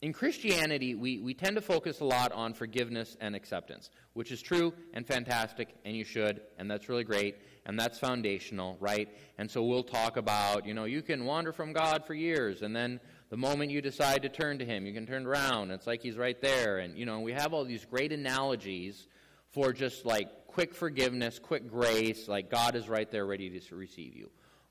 In 0.00 0.14
Christianity, 0.14 0.94
we, 0.94 1.18
we 1.18 1.34
tend 1.34 1.56
to 1.56 1.62
focus 1.62 2.00
a 2.00 2.04
lot 2.04 2.32
on 2.32 2.54
forgiveness 2.54 3.18
and 3.20 3.36
acceptance, 3.36 3.90
which 4.14 4.32
is 4.32 4.40
true 4.40 4.72
and 4.94 5.06
fantastic, 5.06 5.76
and 5.84 5.94
you 5.94 6.04
should, 6.04 6.40
and 6.58 6.70
that's 6.70 6.88
really 6.88 7.04
great, 7.04 7.36
and 7.66 7.78
that's 7.78 7.98
foundational, 7.98 8.76
right? 8.80 9.08
And 9.38 9.50
so 9.50 9.62
we'll 9.62 9.82
talk 9.82 10.16
about, 10.16 10.66
you 10.66 10.74
know, 10.74 10.84
you 10.84 11.02
can 11.02 11.24
wander 11.24 11.52
from 11.52 11.72
God 11.72 12.06
for 12.06 12.14
years, 12.14 12.62
and 12.62 12.74
then 12.74 13.00
the 13.30 13.36
moment 13.36 13.70
you 13.70 13.80
decide 13.80 14.22
to 14.22 14.28
turn 14.28 14.58
to 14.58 14.64
Him, 14.64 14.86
you 14.86 14.92
can 14.92 15.06
turn 15.06 15.26
around. 15.26 15.70
It's 15.70 15.86
like 15.86 16.02
He's 16.02 16.16
right 16.16 16.40
there. 16.40 16.78
And, 16.78 16.98
you 16.98 17.06
know, 17.06 17.20
we 17.20 17.32
have 17.32 17.54
all 17.54 17.64
these 17.64 17.84
great 17.84 18.12
analogies 18.12 19.06
for 19.52 19.72
just 19.72 20.04
like 20.04 20.46
quick 20.46 20.74
forgiveness, 20.74 21.38
quick 21.38 21.68
grace, 21.68 22.28
like 22.28 22.50
God 22.50 22.74
is 22.74 22.88
right 22.88 23.10
there 23.10 23.26
ready 23.26 23.58
to 23.58 23.76
receive 23.76 24.16
you. 24.16 24.30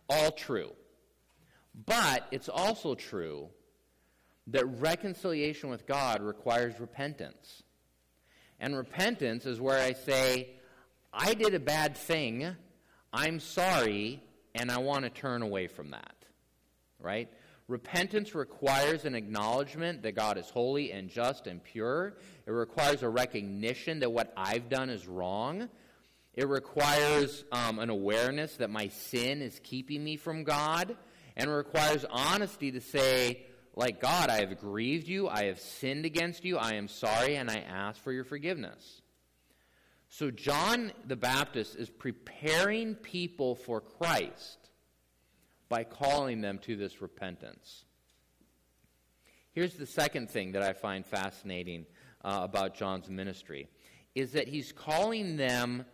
All 0.09 0.31
true. 0.31 0.71
But 1.85 2.27
it's 2.31 2.49
also 2.49 2.95
true 2.95 3.49
that 4.47 4.65
reconciliation 4.79 5.69
with 5.69 5.85
God 5.85 6.21
requires 6.21 6.79
repentance. 6.79 7.63
And 8.59 8.75
repentance 8.75 9.45
is 9.45 9.61
where 9.61 9.79
I 9.79 9.93
say, 9.93 10.49
I 11.13 11.33
did 11.33 11.53
a 11.53 11.59
bad 11.59 11.95
thing, 11.95 12.55
I'm 13.13 13.39
sorry, 13.39 14.21
and 14.55 14.71
I 14.71 14.79
want 14.79 15.03
to 15.03 15.09
turn 15.09 15.41
away 15.41 15.67
from 15.67 15.91
that. 15.91 16.15
Right? 17.01 17.29
Repentance 17.67 18.33
requires 18.33 19.05
an 19.05 19.13
acknowledgement 19.13 20.01
that 20.01 20.15
God 20.15 20.37
is 20.37 20.49
holy 20.49 20.91
and 20.91 21.07
just 21.09 21.45
and 21.45 21.63
pure. 21.63 22.15
It 22.47 22.51
requires 22.51 23.03
a 23.03 23.09
recognition 23.09 23.99
that 23.99 24.11
what 24.11 24.33
I've 24.35 24.69
done 24.69 24.89
is 24.89 25.07
wrong. 25.07 25.69
It 26.33 26.47
requires 26.47 27.43
um, 27.51 27.79
an 27.79 27.89
awareness 27.89 28.55
that 28.57 28.69
my 28.71 28.87
sin 28.87 29.41
is 29.41 29.59
keeping 29.63 30.03
me 30.03 30.17
from 30.17 30.43
God. 30.43 30.97
And 31.37 31.49
it 31.49 31.53
requires 31.53 32.05
honesty 32.09 32.71
to 32.71 32.81
say, 32.81 33.45
like, 33.75 34.01
God, 34.01 34.29
I 34.29 34.39
have 34.39 34.59
grieved 34.59 35.07
you, 35.07 35.29
I 35.29 35.45
have 35.45 35.59
sinned 35.59 36.05
against 36.05 36.43
you, 36.43 36.57
I 36.57 36.73
am 36.73 36.87
sorry, 36.87 37.35
and 37.35 37.49
I 37.49 37.59
ask 37.59 38.01
for 38.01 38.11
your 38.11 38.25
forgiveness. 38.25 39.01
So, 40.09 40.31
John 40.31 40.91
the 41.05 41.15
Baptist 41.15 41.75
is 41.75 41.89
preparing 41.89 42.95
people 42.95 43.53
for 43.55 43.79
Christ 43.79 44.57
by 45.69 45.83
calling 45.83 46.41
them 46.41 46.57
to 46.63 46.75
this 46.75 46.99
repentance. 46.99 47.85
Here's 49.51 49.75
the 49.75 49.85
second 49.85 50.29
thing 50.29 50.51
that 50.53 50.63
I 50.63 50.73
find 50.73 51.05
fascinating 51.05 51.85
uh, 52.23 52.39
about 52.41 52.75
John's 52.75 53.09
ministry 53.09 53.69
is 54.15 54.31
that 54.31 54.47
he's 54.47 54.71
calling 54.71 55.37
them 55.37 55.85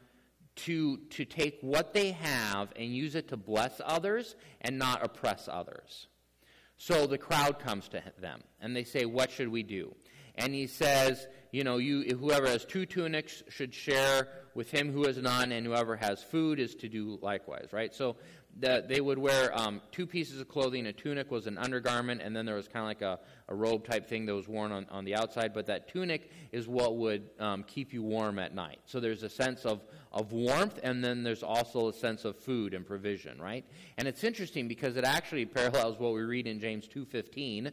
to, 0.56 0.98
to 1.10 1.26
take 1.26 1.58
what 1.62 1.94
they 1.94 2.12
have 2.12 2.72
and 2.78 2.96
use 2.96 3.16
it 3.16 3.28
to 3.28 3.38
bless 3.38 3.82
others 3.84 4.38
and 4.62 4.80
not 4.80 5.04
oppress 5.04 5.50
others. 5.52 6.08
So 6.78 7.06
the 7.06 7.18
crowd 7.18 7.60
comes 7.60 7.90
to 7.90 8.02
them 8.20 8.42
and 8.62 8.76
they 8.76 8.84
say, 8.86 9.06
What 9.06 9.32
should 9.32 9.50
we 9.50 9.64
do? 9.64 9.94
And 10.38 10.54
he 10.54 10.68
says, 10.68 11.28
You 11.52 11.64
know, 11.64 11.78
you, 11.78 12.16
whoever 12.18 12.48
has 12.48 12.66
two 12.66 12.86
tunics 12.86 13.44
should 13.50 13.74
share 13.74 14.28
with 14.54 14.72
him 14.72 14.92
who 14.92 15.06
has 15.06 15.18
none, 15.18 15.52
and 15.52 15.66
whoever 15.66 15.96
has 15.98 16.24
food 16.24 16.60
is 16.60 16.76
to 16.76 16.90
do 16.90 17.20
likewise, 17.22 17.70
right? 17.72 17.94
So 17.94 18.16
that 18.60 18.88
they 18.88 19.02
would 19.02 19.18
wear 19.18 19.58
um, 19.58 19.82
two 19.92 20.08
pieces 20.08 20.40
of 20.40 20.48
clothing. 20.48 20.86
A 20.88 20.94
tunic 20.94 21.30
was 21.30 21.46
an 21.46 21.58
undergarment, 21.58 22.22
and 22.22 22.34
then 22.36 22.46
there 22.46 22.56
was 22.56 22.68
kind 22.68 22.84
of 22.84 22.88
like 22.88 23.02
a, 23.02 23.20
a 23.50 23.56
robe 23.56 23.86
type 23.86 24.08
thing 24.08 24.26
that 24.28 24.34
was 24.34 24.48
worn 24.48 24.72
on, 24.72 24.86
on 24.90 25.04
the 25.04 25.16
outside. 25.16 25.54
But 25.54 25.66
that 25.66 25.90
tunic 25.90 26.32
is 26.54 26.68
what 26.68 26.96
would 26.96 27.30
um, 27.40 27.64
keep 27.64 27.92
you 27.92 28.02
warm 28.02 28.40
at 28.40 28.56
night. 28.56 28.80
So 28.86 29.02
there's 29.02 29.24
a 29.24 29.30
sense 29.30 29.66
of, 29.66 29.82
of 30.14 30.32
warmth, 30.32 30.80
and 30.84 31.04
then 31.04 31.24
there's 31.24 31.44
also 31.44 31.90
a 31.90 31.94
sense 31.94 32.24
of 32.24 32.38
food 32.38 32.74
and 32.74 32.86
provision, 32.86 33.42
right? 33.42 33.66
And 33.98 34.08
it's 34.08 34.24
interesting 34.24 34.70
because 34.70 34.96
it 34.96 35.04
actually 35.04 35.46
parallels 35.46 36.00
what 36.00 36.14
we 36.14 36.22
read 36.22 36.48
in 36.48 36.62
James 36.62 36.88
2.15. 36.88 37.72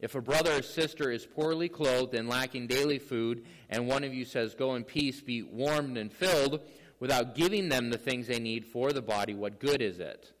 If 0.00 0.14
a 0.14 0.20
brother 0.20 0.58
or 0.58 0.62
sister 0.62 1.10
is 1.10 1.26
poorly 1.26 1.68
clothed 1.68 2.14
and 2.14 2.28
lacking 2.28 2.68
daily 2.68 2.98
food, 2.98 3.44
and 3.68 3.88
one 3.88 4.04
of 4.04 4.14
you 4.14 4.24
says, 4.24 4.54
Go 4.54 4.76
in 4.76 4.84
peace, 4.84 5.20
be 5.20 5.42
warmed 5.42 5.98
and 5.98 6.12
filled, 6.12 6.60
without 7.00 7.34
giving 7.34 7.68
them 7.68 7.90
the 7.90 7.98
things 7.98 8.26
they 8.26 8.38
need 8.38 8.64
for 8.64 8.92
the 8.92 9.02
body, 9.02 9.34
what 9.34 9.58
good 9.58 9.82
is 9.82 9.98
it? 9.98 10.32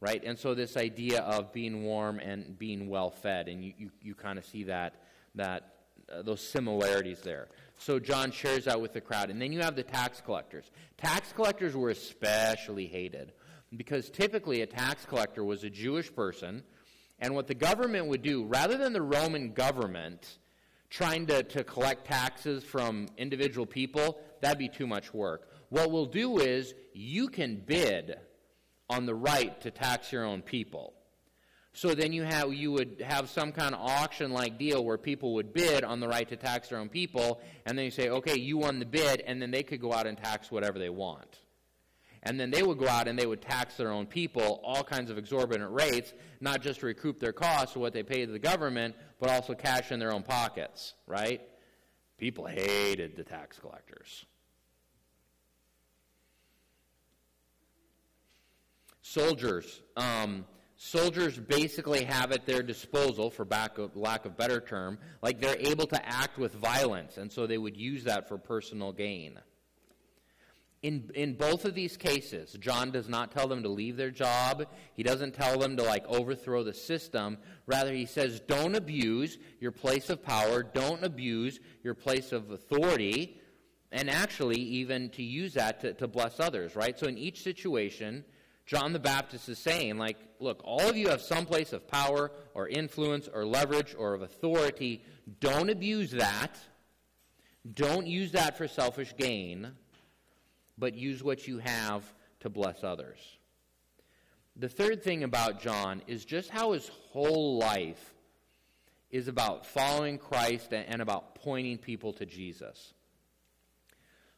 Right? 0.00 0.22
And 0.24 0.38
so 0.38 0.54
this 0.54 0.76
idea 0.76 1.20
of 1.20 1.52
being 1.52 1.84
warm 1.84 2.18
and 2.18 2.58
being 2.58 2.88
well 2.88 3.10
fed, 3.10 3.48
and 3.48 3.64
you, 3.64 3.74
you, 3.78 3.90
you 4.02 4.14
kind 4.14 4.38
of 4.38 4.44
see 4.44 4.64
that, 4.64 4.94
that 5.34 5.74
uh, 6.10 6.22
those 6.22 6.40
similarities 6.40 7.20
there. 7.20 7.48
So 7.76 7.98
John 7.98 8.32
shares 8.32 8.64
that 8.64 8.80
with 8.80 8.92
the 8.92 9.00
crowd. 9.00 9.30
And 9.30 9.40
then 9.40 9.52
you 9.52 9.60
have 9.60 9.76
the 9.76 9.82
tax 9.82 10.20
collectors. 10.20 10.70
Tax 10.96 11.32
collectors 11.32 11.76
were 11.76 11.90
especially 11.90 12.86
hated 12.86 13.32
because 13.76 14.10
typically 14.10 14.62
a 14.62 14.66
tax 14.66 15.06
collector 15.06 15.44
was 15.44 15.64
a 15.64 15.70
Jewish 15.70 16.14
person. 16.14 16.62
And 17.20 17.34
what 17.34 17.46
the 17.46 17.54
government 17.54 18.06
would 18.06 18.22
do, 18.22 18.44
rather 18.44 18.76
than 18.76 18.92
the 18.92 19.02
Roman 19.02 19.52
government 19.52 20.38
trying 20.88 21.26
to, 21.26 21.42
to 21.42 21.62
collect 21.64 22.06
taxes 22.06 22.64
from 22.64 23.06
individual 23.16 23.66
people, 23.66 24.20
that'd 24.40 24.58
be 24.58 24.68
too 24.68 24.86
much 24.86 25.12
work. 25.14 25.48
What 25.68 25.90
we'll 25.90 26.06
do 26.06 26.38
is 26.38 26.74
you 26.92 27.28
can 27.28 27.62
bid 27.64 28.16
on 28.88 29.06
the 29.06 29.14
right 29.14 29.60
to 29.60 29.70
tax 29.70 30.12
your 30.12 30.24
own 30.24 30.42
people. 30.42 30.94
So 31.72 31.94
then 31.94 32.12
you 32.12 32.24
have 32.24 32.52
you 32.52 32.72
would 32.72 33.04
have 33.06 33.30
some 33.30 33.52
kind 33.52 33.74
of 33.74 33.80
auction 33.80 34.32
like 34.32 34.58
deal 34.58 34.84
where 34.84 34.98
people 34.98 35.34
would 35.34 35.52
bid 35.52 35.84
on 35.84 36.00
the 36.00 36.08
right 36.08 36.28
to 36.28 36.36
tax 36.36 36.68
their 36.68 36.78
own 36.78 36.88
people, 36.88 37.40
and 37.64 37.78
then 37.78 37.84
you 37.84 37.92
say, 37.92 38.08
okay, 38.08 38.38
you 38.38 38.58
won 38.58 38.80
the 38.80 38.86
bid, 38.86 39.22
and 39.24 39.40
then 39.40 39.52
they 39.52 39.62
could 39.62 39.80
go 39.80 39.92
out 39.92 40.06
and 40.06 40.18
tax 40.18 40.50
whatever 40.50 40.80
they 40.80 40.90
want. 40.90 41.39
And 42.22 42.38
then 42.38 42.50
they 42.50 42.62
would 42.62 42.78
go 42.78 42.86
out 42.86 43.08
and 43.08 43.18
they 43.18 43.26
would 43.26 43.40
tax 43.40 43.76
their 43.76 43.90
own 43.90 44.06
people 44.06 44.60
all 44.62 44.84
kinds 44.84 45.10
of 45.10 45.16
exorbitant 45.16 45.72
rates, 45.72 46.12
not 46.40 46.60
just 46.60 46.80
to 46.80 46.86
recoup 46.86 47.18
their 47.18 47.32
costs 47.32 47.76
of 47.76 47.80
what 47.80 47.92
they 47.92 48.02
paid 48.02 48.26
to 48.26 48.32
the 48.32 48.38
government, 48.38 48.94
but 49.18 49.30
also 49.30 49.54
cash 49.54 49.90
in 49.90 49.98
their 49.98 50.12
own 50.12 50.22
pockets, 50.22 50.94
right? 51.06 51.40
People 52.18 52.46
hated 52.46 53.16
the 53.16 53.24
tax 53.24 53.58
collectors. 53.58 54.26
soldiers. 59.10 59.82
Um, 59.96 60.44
soldiers 60.76 61.38
basically 61.38 62.04
have 62.04 62.32
at 62.32 62.46
their 62.46 62.62
disposal, 62.62 63.30
for 63.30 63.46
of, 63.50 63.96
lack 63.96 64.24
of 64.24 64.36
better 64.36 64.60
term, 64.60 64.98
like 65.22 65.40
they're 65.40 65.58
able 65.58 65.86
to 65.88 66.08
act 66.08 66.38
with 66.38 66.54
violence, 66.54 67.16
and 67.16 67.30
so 67.30 67.46
they 67.46 67.58
would 67.58 67.76
use 67.76 68.04
that 68.04 68.28
for 68.28 68.38
personal 68.38 68.92
gain. 68.92 69.38
In, 70.82 71.10
in 71.14 71.34
both 71.34 71.66
of 71.66 71.74
these 71.74 71.98
cases, 71.98 72.56
John 72.58 72.90
does 72.90 73.06
not 73.06 73.32
tell 73.32 73.46
them 73.46 73.62
to 73.64 73.68
leave 73.68 73.98
their 73.98 74.10
job. 74.10 74.66
He 74.94 75.02
doesn't 75.02 75.34
tell 75.34 75.58
them 75.58 75.76
to 75.76 75.82
like 75.82 76.06
overthrow 76.06 76.64
the 76.64 76.72
system. 76.72 77.36
Rather, 77.66 77.92
he 77.92 78.06
says, 78.06 78.40
don't 78.40 78.74
abuse 78.74 79.36
your 79.60 79.72
place 79.72 80.08
of 80.08 80.22
power, 80.22 80.62
don't 80.62 81.04
abuse 81.04 81.60
your 81.82 81.92
place 81.92 82.32
of 82.32 82.50
authority, 82.50 83.38
and 83.92 84.08
actually 84.08 84.58
even 84.58 85.10
to 85.10 85.22
use 85.22 85.52
that 85.52 85.80
to, 85.80 85.92
to 85.94 86.08
bless 86.08 86.40
others, 86.40 86.74
right? 86.74 86.98
So 86.98 87.08
in 87.08 87.18
each 87.18 87.42
situation, 87.42 88.24
John 88.64 88.94
the 88.94 88.98
Baptist 88.98 89.50
is 89.50 89.58
saying, 89.58 89.98
like, 89.98 90.16
look, 90.38 90.62
all 90.64 90.88
of 90.88 90.96
you 90.96 91.08
have 91.08 91.20
some 91.20 91.44
place 91.44 91.74
of 91.74 91.86
power 91.88 92.30
or 92.54 92.68
influence 92.68 93.28
or 93.30 93.44
leverage 93.44 93.94
or 93.98 94.14
of 94.14 94.22
authority. 94.22 95.04
Don't 95.40 95.68
abuse 95.68 96.12
that. 96.12 96.56
Don't 97.74 98.06
use 98.06 98.32
that 98.32 98.56
for 98.56 98.66
selfish 98.66 99.14
gain 99.18 99.72
but 100.80 100.94
use 100.94 101.22
what 101.22 101.46
you 101.46 101.58
have 101.58 102.02
to 102.40 102.48
bless 102.48 102.82
others. 102.82 103.18
The 104.56 104.68
third 104.68 105.02
thing 105.02 105.22
about 105.22 105.60
John 105.60 106.02
is 106.06 106.24
just 106.24 106.50
how 106.50 106.72
his 106.72 106.90
whole 107.10 107.58
life 107.58 108.14
is 109.10 109.28
about 109.28 109.66
following 109.66 110.18
Christ 110.18 110.72
and 110.72 111.02
about 111.02 111.34
pointing 111.36 111.78
people 111.78 112.12
to 112.14 112.26
Jesus. 112.26 112.94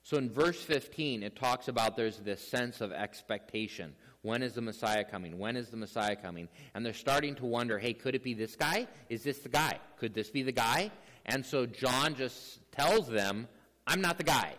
So 0.02 0.16
in 0.16 0.31
verse 0.31 0.61
15, 0.61 1.22
it 1.22 1.37
talks 1.37 1.68
about 1.68 1.96
there's 1.96 2.18
this 2.18 2.46
sense 2.46 2.81
of 2.81 2.90
expectation. 2.90 3.94
When 4.22 4.42
is 4.42 4.55
the 4.55 4.61
Messiah 4.61 5.05
coming? 5.05 5.38
When 5.38 5.57
is 5.57 5.68
the 5.68 5.76
Messiah 5.76 6.16
coming? 6.16 6.48
And 6.74 6.85
they're 6.85 6.92
starting 6.92 7.35
to 7.37 7.46
wonder 7.46 7.78
hey, 7.78 7.92
could 7.92 8.14
it 8.14 8.22
be 8.22 8.35
this 8.35 8.57
guy? 8.57 8.88
Is 9.09 9.22
this 9.22 9.38
the 9.38 9.48
guy? 9.48 9.78
Could 9.98 10.14
this 10.14 10.31
be 10.31 10.42
the 10.42 10.52
guy? 10.52 10.90
And 11.26 11.46
so 11.46 11.66
John 11.66 12.14
just 12.14 12.59
tells 12.72 13.09
them, 13.09 13.46
I'm 13.87 14.00
not 14.00 14.18
the 14.18 14.24
guy. 14.24 14.55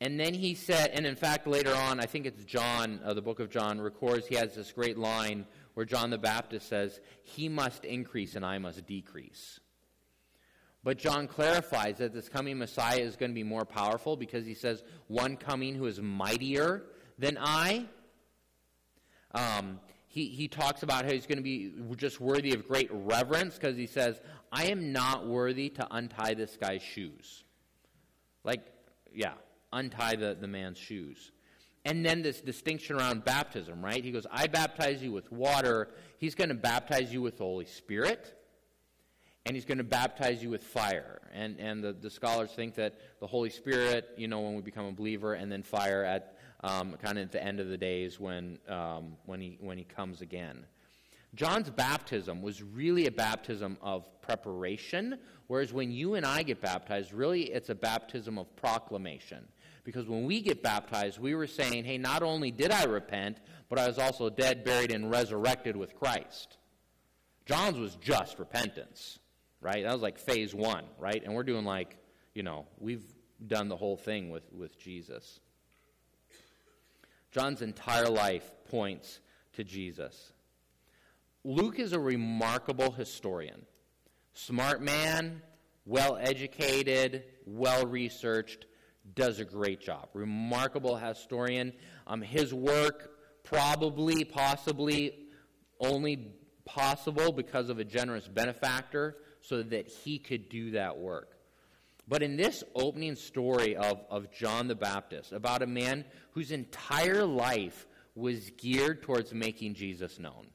And 0.00 0.18
then 0.18 0.32
he 0.32 0.54
said, 0.54 0.90
and 0.94 1.04
in 1.04 1.16
fact, 1.16 1.46
later 1.46 1.74
on, 1.74 1.98
I 1.98 2.06
think 2.06 2.24
it's 2.24 2.44
John, 2.44 3.00
uh, 3.04 3.14
the 3.14 3.22
book 3.22 3.40
of 3.40 3.50
John, 3.50 3.80
records 3.80 4.28
he 4.28 4.36
has 4.36 4.54
this 4.54 4.70
great 4.70 4.96
line 4.96 5.44
where 5.74 5.84
John 5.84 6.10
the 6.10 6.18
Baptist 6.18 6.68
says, 6.68 7.00
He 7.22 7.48
must 7.48 7.84
increase 7.84 8.36
and 8.36 8.44
I 8.44 8.58
must 8.58 8.86
decrease. 8.86 9.58
But 10.84 10.98
John 10.98 11.26
clarifies 11.26 11.98
that 11.98 12.14
this 12.14 12.28
coming 12.28 12.58
Messiah 12.58 13.00
is 13.00 13.16
going 13.16 13.32
to 13.32 13.34
be 13.34 13.42
more 13.42 13.64
powerful 13.64 14.16
because 14.16 14.46
he 14.46 14.54
says, 14.54 14.84
One 15.08 15.36
coming 15.36 15.74
who 15.74 15.86
is 15.86 16.00
mightier 16.00 16.84
than 17.18 17.36
I. 17.40 17.86
Um, 19.34 19.80
he, 20.06 20.28
he 20.28 20.46
talks 20.48 20.84
about 20.84 21.04
how 21.04 21.12
he's 21.12 21.26
going 21.26 21.38
to 21.38 21.44
be 21.44 21.72
just 21.96 22.20
worthy 22.20 22.54
of 22.54 22.66
great 22.66 22.88
reverence 22.92 23.56
because 23.56 23.76
he 23.76 23.86
says, 23.86 24.20
I 24.50 24.66
am 24.66 24.92
not 24.92 25.26
worthy 25.26 25.68
to 25.70 25.86
untie 25.90 26.34
this 26.34 26.56
guy's 26.56 26.82
shoes. 26.82 27.44
Like, 28.44 28.66
yeah, 29.12 29.34
untie 29.72 30.16
the, 30.16 30.36
the 30.40 30.48
man's 30.48 30.78
shoes. 30.78 31.32
And 31.84 32.04
then 32.04 32.22
this 32.22 32.40
distinction 32.40 32.96
around 32.96 33.24
baptism, 33.24 33.84
right? 33.84 34.04
He 34.04 34.10
goes, 34.10 34.26
I 34.30 34.46
baptize 34.46 35.02
you 35.02 35.12
with 35.12 35.30
water. 35.32 35.88
He's 36.18 36.34
going 36.34 36.48
to 36.48 36.54
baptize 36.54 37.12
you 37.12 37.22
with 37.22 37.38
the 37.38 37.44
Holy 37.44 37.64
Spirit. 37.64 38.34
And 39.46 39.56
he's 39.56 39.64
going 39.64 39.78
to 39.78 39.84
baptize 39.84 40.42
you 40.42 40.50
with 40.50 40.62
fire. 40.62 41.20
And, 41.32 41.58
and 41.58 41.82
the, 41.82 41.92
the 41.92 42.10
scholars 42.10 42.50
think 42.50 42.74
that 42.74 42.94
the 43.20 43.26
Holy 43.26 43.48
Spirit, 43.48 44.10
you 44.16 44.28
know, 44.28 44.40
when 44.40 44.54
we 44.54 44.60
become 44.60 44.86
a 44.86 44.92
believer, 44.92 45.34
and 45.34 45.50
then 45.50 45.62
fire 45.62 46.04
at 46.04 46.36
um, 46.60 46.96
kind 47.02 47.18
of 47.18 47.24
at 47.24 47.32
the 47.32 47.42
end 47.42 47.60
of 47.60 47.68
the 47.68 47.76
days 47.76 48.18
when, 48.18 48.58
um, 48.68 49.16
when, 49.26 49.40
he, 49.40 49.56
when 49.60 49.78
he 49.78 49.84
comes 49.84 50.20
again. 50.20 50.66
John's 51.34 51.70
baptism 51.70 52.42
was 52.42 52.62
really 52.62 53.06
a 53.06 53.10
baptism 53.10 53.76
of 53.80 54.08
preparation, 54.22 55.18
whereas 55.46 55.72
when 55.72 55.90
you 55.90 56.14
and 56.14 56.26
I 56.26 56.42
get 56.42 56.60
baptized, 56.60 57.12
really 57.12 57.44
it's 57.44 57.68
a 57.68 57.74
baptism 57.74 58.38
of 58.38 58.54
proclamation. 58.56 59.46
Because 59.84 60.06
when 60.06 60.24
we 60.24 60.40
get 60.40 60.62
baptized, 60.62 61.18
we 61.18 61.34
were 61.34 61.46
saying, 61.46 61.84
hey, 61.84 61.98
not 61.98 62.22
only 62.22 62.50
did 62.50 62.70
I 62.70 62.84
repent, 62.84 63.38
but 63.68 63.78
I 63.78 63.86
was 63.86 63.98
also 63.98 64.30
dead, 64.30 64.64
buried, 64.64 64.90
and 64.90 65.10
resurrected 65.10 65.76
with 65.76 65.94
Christ. 65.94 66.58
John's 67.46 67.78
was 67.78 67.96
just 67.96 68.38
repentance, 68.38 69.18
right? 69.60 69.84
That 69.84 69.92
was 69.92 70.02
like 70.02 70.18
phase 70.18 70.54
one, 70.54 70.84
right? 70.98 71.22
And 71.24 71.34
we're 71.34 71.44
doing 71.44 71.64
like, 71.64 71.96
you 72.34 72.42
know, 72.42 72.66
we've 72.78 73.04
done 73.46 73.68
the 73.68 73.76
whole 73.76 73.96
thing 73.96 74.30
with, 74.30 74.52
with 74.52 74.78
Jesus. 74.78 75.40
John's 77.30 77.62
entire 77.62 78.08
life 78.08 78.50
points 78.68 79.20
to 79.54 79.64
Jesus. 79.64 80.32
Luke 81.44 81.78
is 81.78 81.92
a 81.92 82.00
remarkable 82.00 82.90
historian. 82.90 83.62
Smart 84.34 84.82
man, 84.82 85.42
well 85.86 86.18
educated, 86.20 87.24
well 87.46 87.86
researched, 87.86 88.66
does 89.14 89.38
a 89.38 89.44
great 89.44 89.80
job. 89.80 90.08
Remarkable 90.14 90.96
historian. 90.96 91.72
Um, 92.06 92.22
his 92.22 92.52
work 92.52 93.10
probably, 93.44 94.24
possibly, 94.24 95.28
only 95.80 96.32
possible 96.64 97.32
because 97.32 97.70
of 97.70 97.78
a 97.78 97.84
generous 97.84 98.28
benefactor 98.28 99.16
so 99.40 99.62
that 99.62 99.88
he 99.88 100.18
could 100.18 100.48
do 100.48 100.72
that 100.72 100.98
work. 100.98 101.38
But 102.06 102.22
in 102.22 102.36
this 102.36 102.64
opening 102.74 103.16
story 103.16 103.76
of, 103.76 104.00
of 104.10 104.32
John 104.32 104.66
the 104.66 104.74
Baptist, 104.74 105.32
about 105.32 105.62
a 105.62 105.66
man 105.66 106.04
whose 106.32 106.50
entire 106.50 107.24
life 107.24 107.86
was 108.14 108.50
geared 108.56 109.02
towards 109.02 109.32
making 109.32 109.74
Jesus 109.74 110.18
known, 110.18 110.46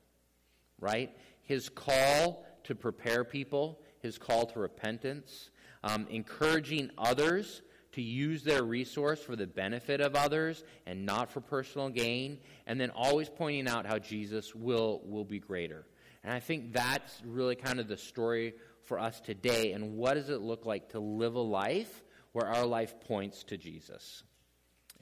right? 0.80 1.16
His 1.44 1.70
call 1.70 2.46
to 2.64 2.76
prepare 2.76 3.24
people, 3.24 3.82
his 4.02 4.18
call 4.18 4.46
to 4.48 4.60
repentance, 4.60 5.52
um, 5.84 6.08
encouraging 6.10 6.90
others 6.98 7.62
to 7.94 8.02
use 8.02 8.44
their 8.44 8.64
resource 8.64 9.20
for 9.22 9.36
the 9.36 9.48
benefit 9.48 10.02
of 10.02 10.16
others 10.16 10.64
and 10.86 11.06
not 11.06 11.32
for 11.32 11.42
personal 11.42 11.90
gain, 11.90 12.40
and 12.68 12.80
then 12.80 12.90
always 12.90 13.30
pointing 13.30 13.68
out 13.68 13.86
how 13.86 14.00
Jesus 14.00 14.54
will, 14.54 15.02
will 15.06 15.26
be 15.26 15.40
greater. 15.40 15.86
And 16.24 16.34
I 16.34 16.40
think 16.40 16.74
that's 16.74 17.22
really 17.26 17.56
kind 17.56 17.80
of 17.80 17.88
the 17.88 17.98
story 17.98 18.56
for 18.84 19.00
us 19.00 19.20
today. 19.20 19.74
And 19.74 19.96
what 19.96 20.16
does 20.16 20.30
it 20.30 20.42
look 20.42 20.66
like 20.66 20.90
to 20.90 21.00
live 21.00 21.36
a 21.36 21.42
life 21.42 22.04
where 22.32 22.48
our 22.48 22.66
life 22.66 23.00
points 23.02 23.44
to 23.46 23.58
Jesus? 23.58 24.24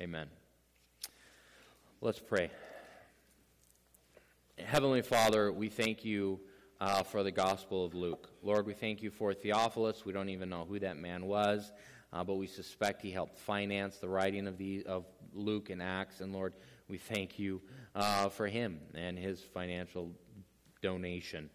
Amen. 0.01 0.27
Let's 2.01 2.19
pray. 2.19 2.49
Heavenly 4.57 5.01
Father, 5.01 5.51
we 5.51 5.69
thank 5.69 6.03
you 6.03 6.39
uh, 6.81 7.03
for 7.03 7.23
the 7.23 7.31
Gospel 7.31 7.85
of 7.85 7.93
Luke. 7.93 8.29
Lord, 8.41 8.65
we 8.65 8.73
thank 8.73 9.01
you 9.01 9.11
for 9.11 9.33
Theophilus. 9.33 10.03
We 10.03 10.11
don't 10.11 10.29
even 10.29 10.49
know 10.49 10.65
who 10.67 10.79
that 10.79 10.97
man 10.97 11.25
was 11.25 11.71
uh, 12.13 12.23
but 12.23 12.35
we 12.35 12.47
suspect 12.47 13.01
he 13.01 13.11
helped 13.11 13.37
finance 13.37 13.97
the 13.97 14.09
writing 14.09 14.47
of, 14.47 14.57
the, 14.57 14.83
of 14.85 15.05
Luke 15.33 15.69
and 15.69 15.81
Acts. 15.81 16.21
And 16.21 16.33
Lord, 16.33 16.53
we 16.87 16.97
thank 16.97 17.39
you 17.39 17.61
uh, 17.95 18.29
for 18.29 18.47
him 18.47 18.79
and 18.93 19.17
his 19.17 19.41
financial 19.41 20.11
donation. 20.81 21.49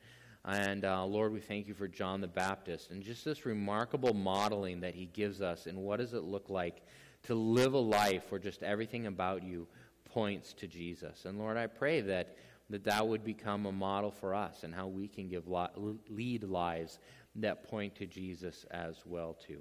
And 0.44 0.84
uh, 0.84 1.04
Lord, 1.04 1.32
we 1.32 1.40
thank 1.40 1.66
you 1.66 1.74
for 1.74 1.88
John 1.88 2.20
the 2.20 2.28
Baptist 2.28 2.90
and 2.90 3.02
just 3.02 3.24
this 3.24 3.44
remarkable 3.44 4.14
modeling 4.14 4.80
that 4.80 4.94
he 4.94 5.06
gives 5.06 5.42
us. 5.42 5.66
And 5.66 5.78
what 5.78 5.98
does 5.98 6.14
it 6.14 6.22
look 6.22 6.48
like 6.48 6.82
to 7.24 7.34
live 7.34 7.74
a 7.74 7.78
life 7.78 8.30
where 8.30 8.38
just 8.38 8.62
everything 8.62 9.06
about 9.06 9.42
you 9.42 9.66
points 10.04 10.52
to 10.54 10.66
Jesus? 10.68 11.24
And 11.24 11.38
Lord, 11.38 11.56
I 11.56 11.66
pray 11.66 12.00
that 12.02 12.36
that, 12.70 12.84
that 12.84 13.06
would 13.06 13.24
become 13.24 13.66
a 13.66 13.72
model 13.72 14.10
for 14.10 14.34
us 14.34 14.64
and 14.64 14.74
how 14.74 14.86
we 14.86 15.08
can 15.08 15.28
give 15.28 15.48
li- 15.48 15.98
lead 16.08 16.44
lives 16.44 16.98
that 17.36 17.68
point 17.68 17.94
to 17.96 18.06
Jesus 18.06 18.64
as 18.70 18.96
well 19.04 19.34
too. 19.34 19.60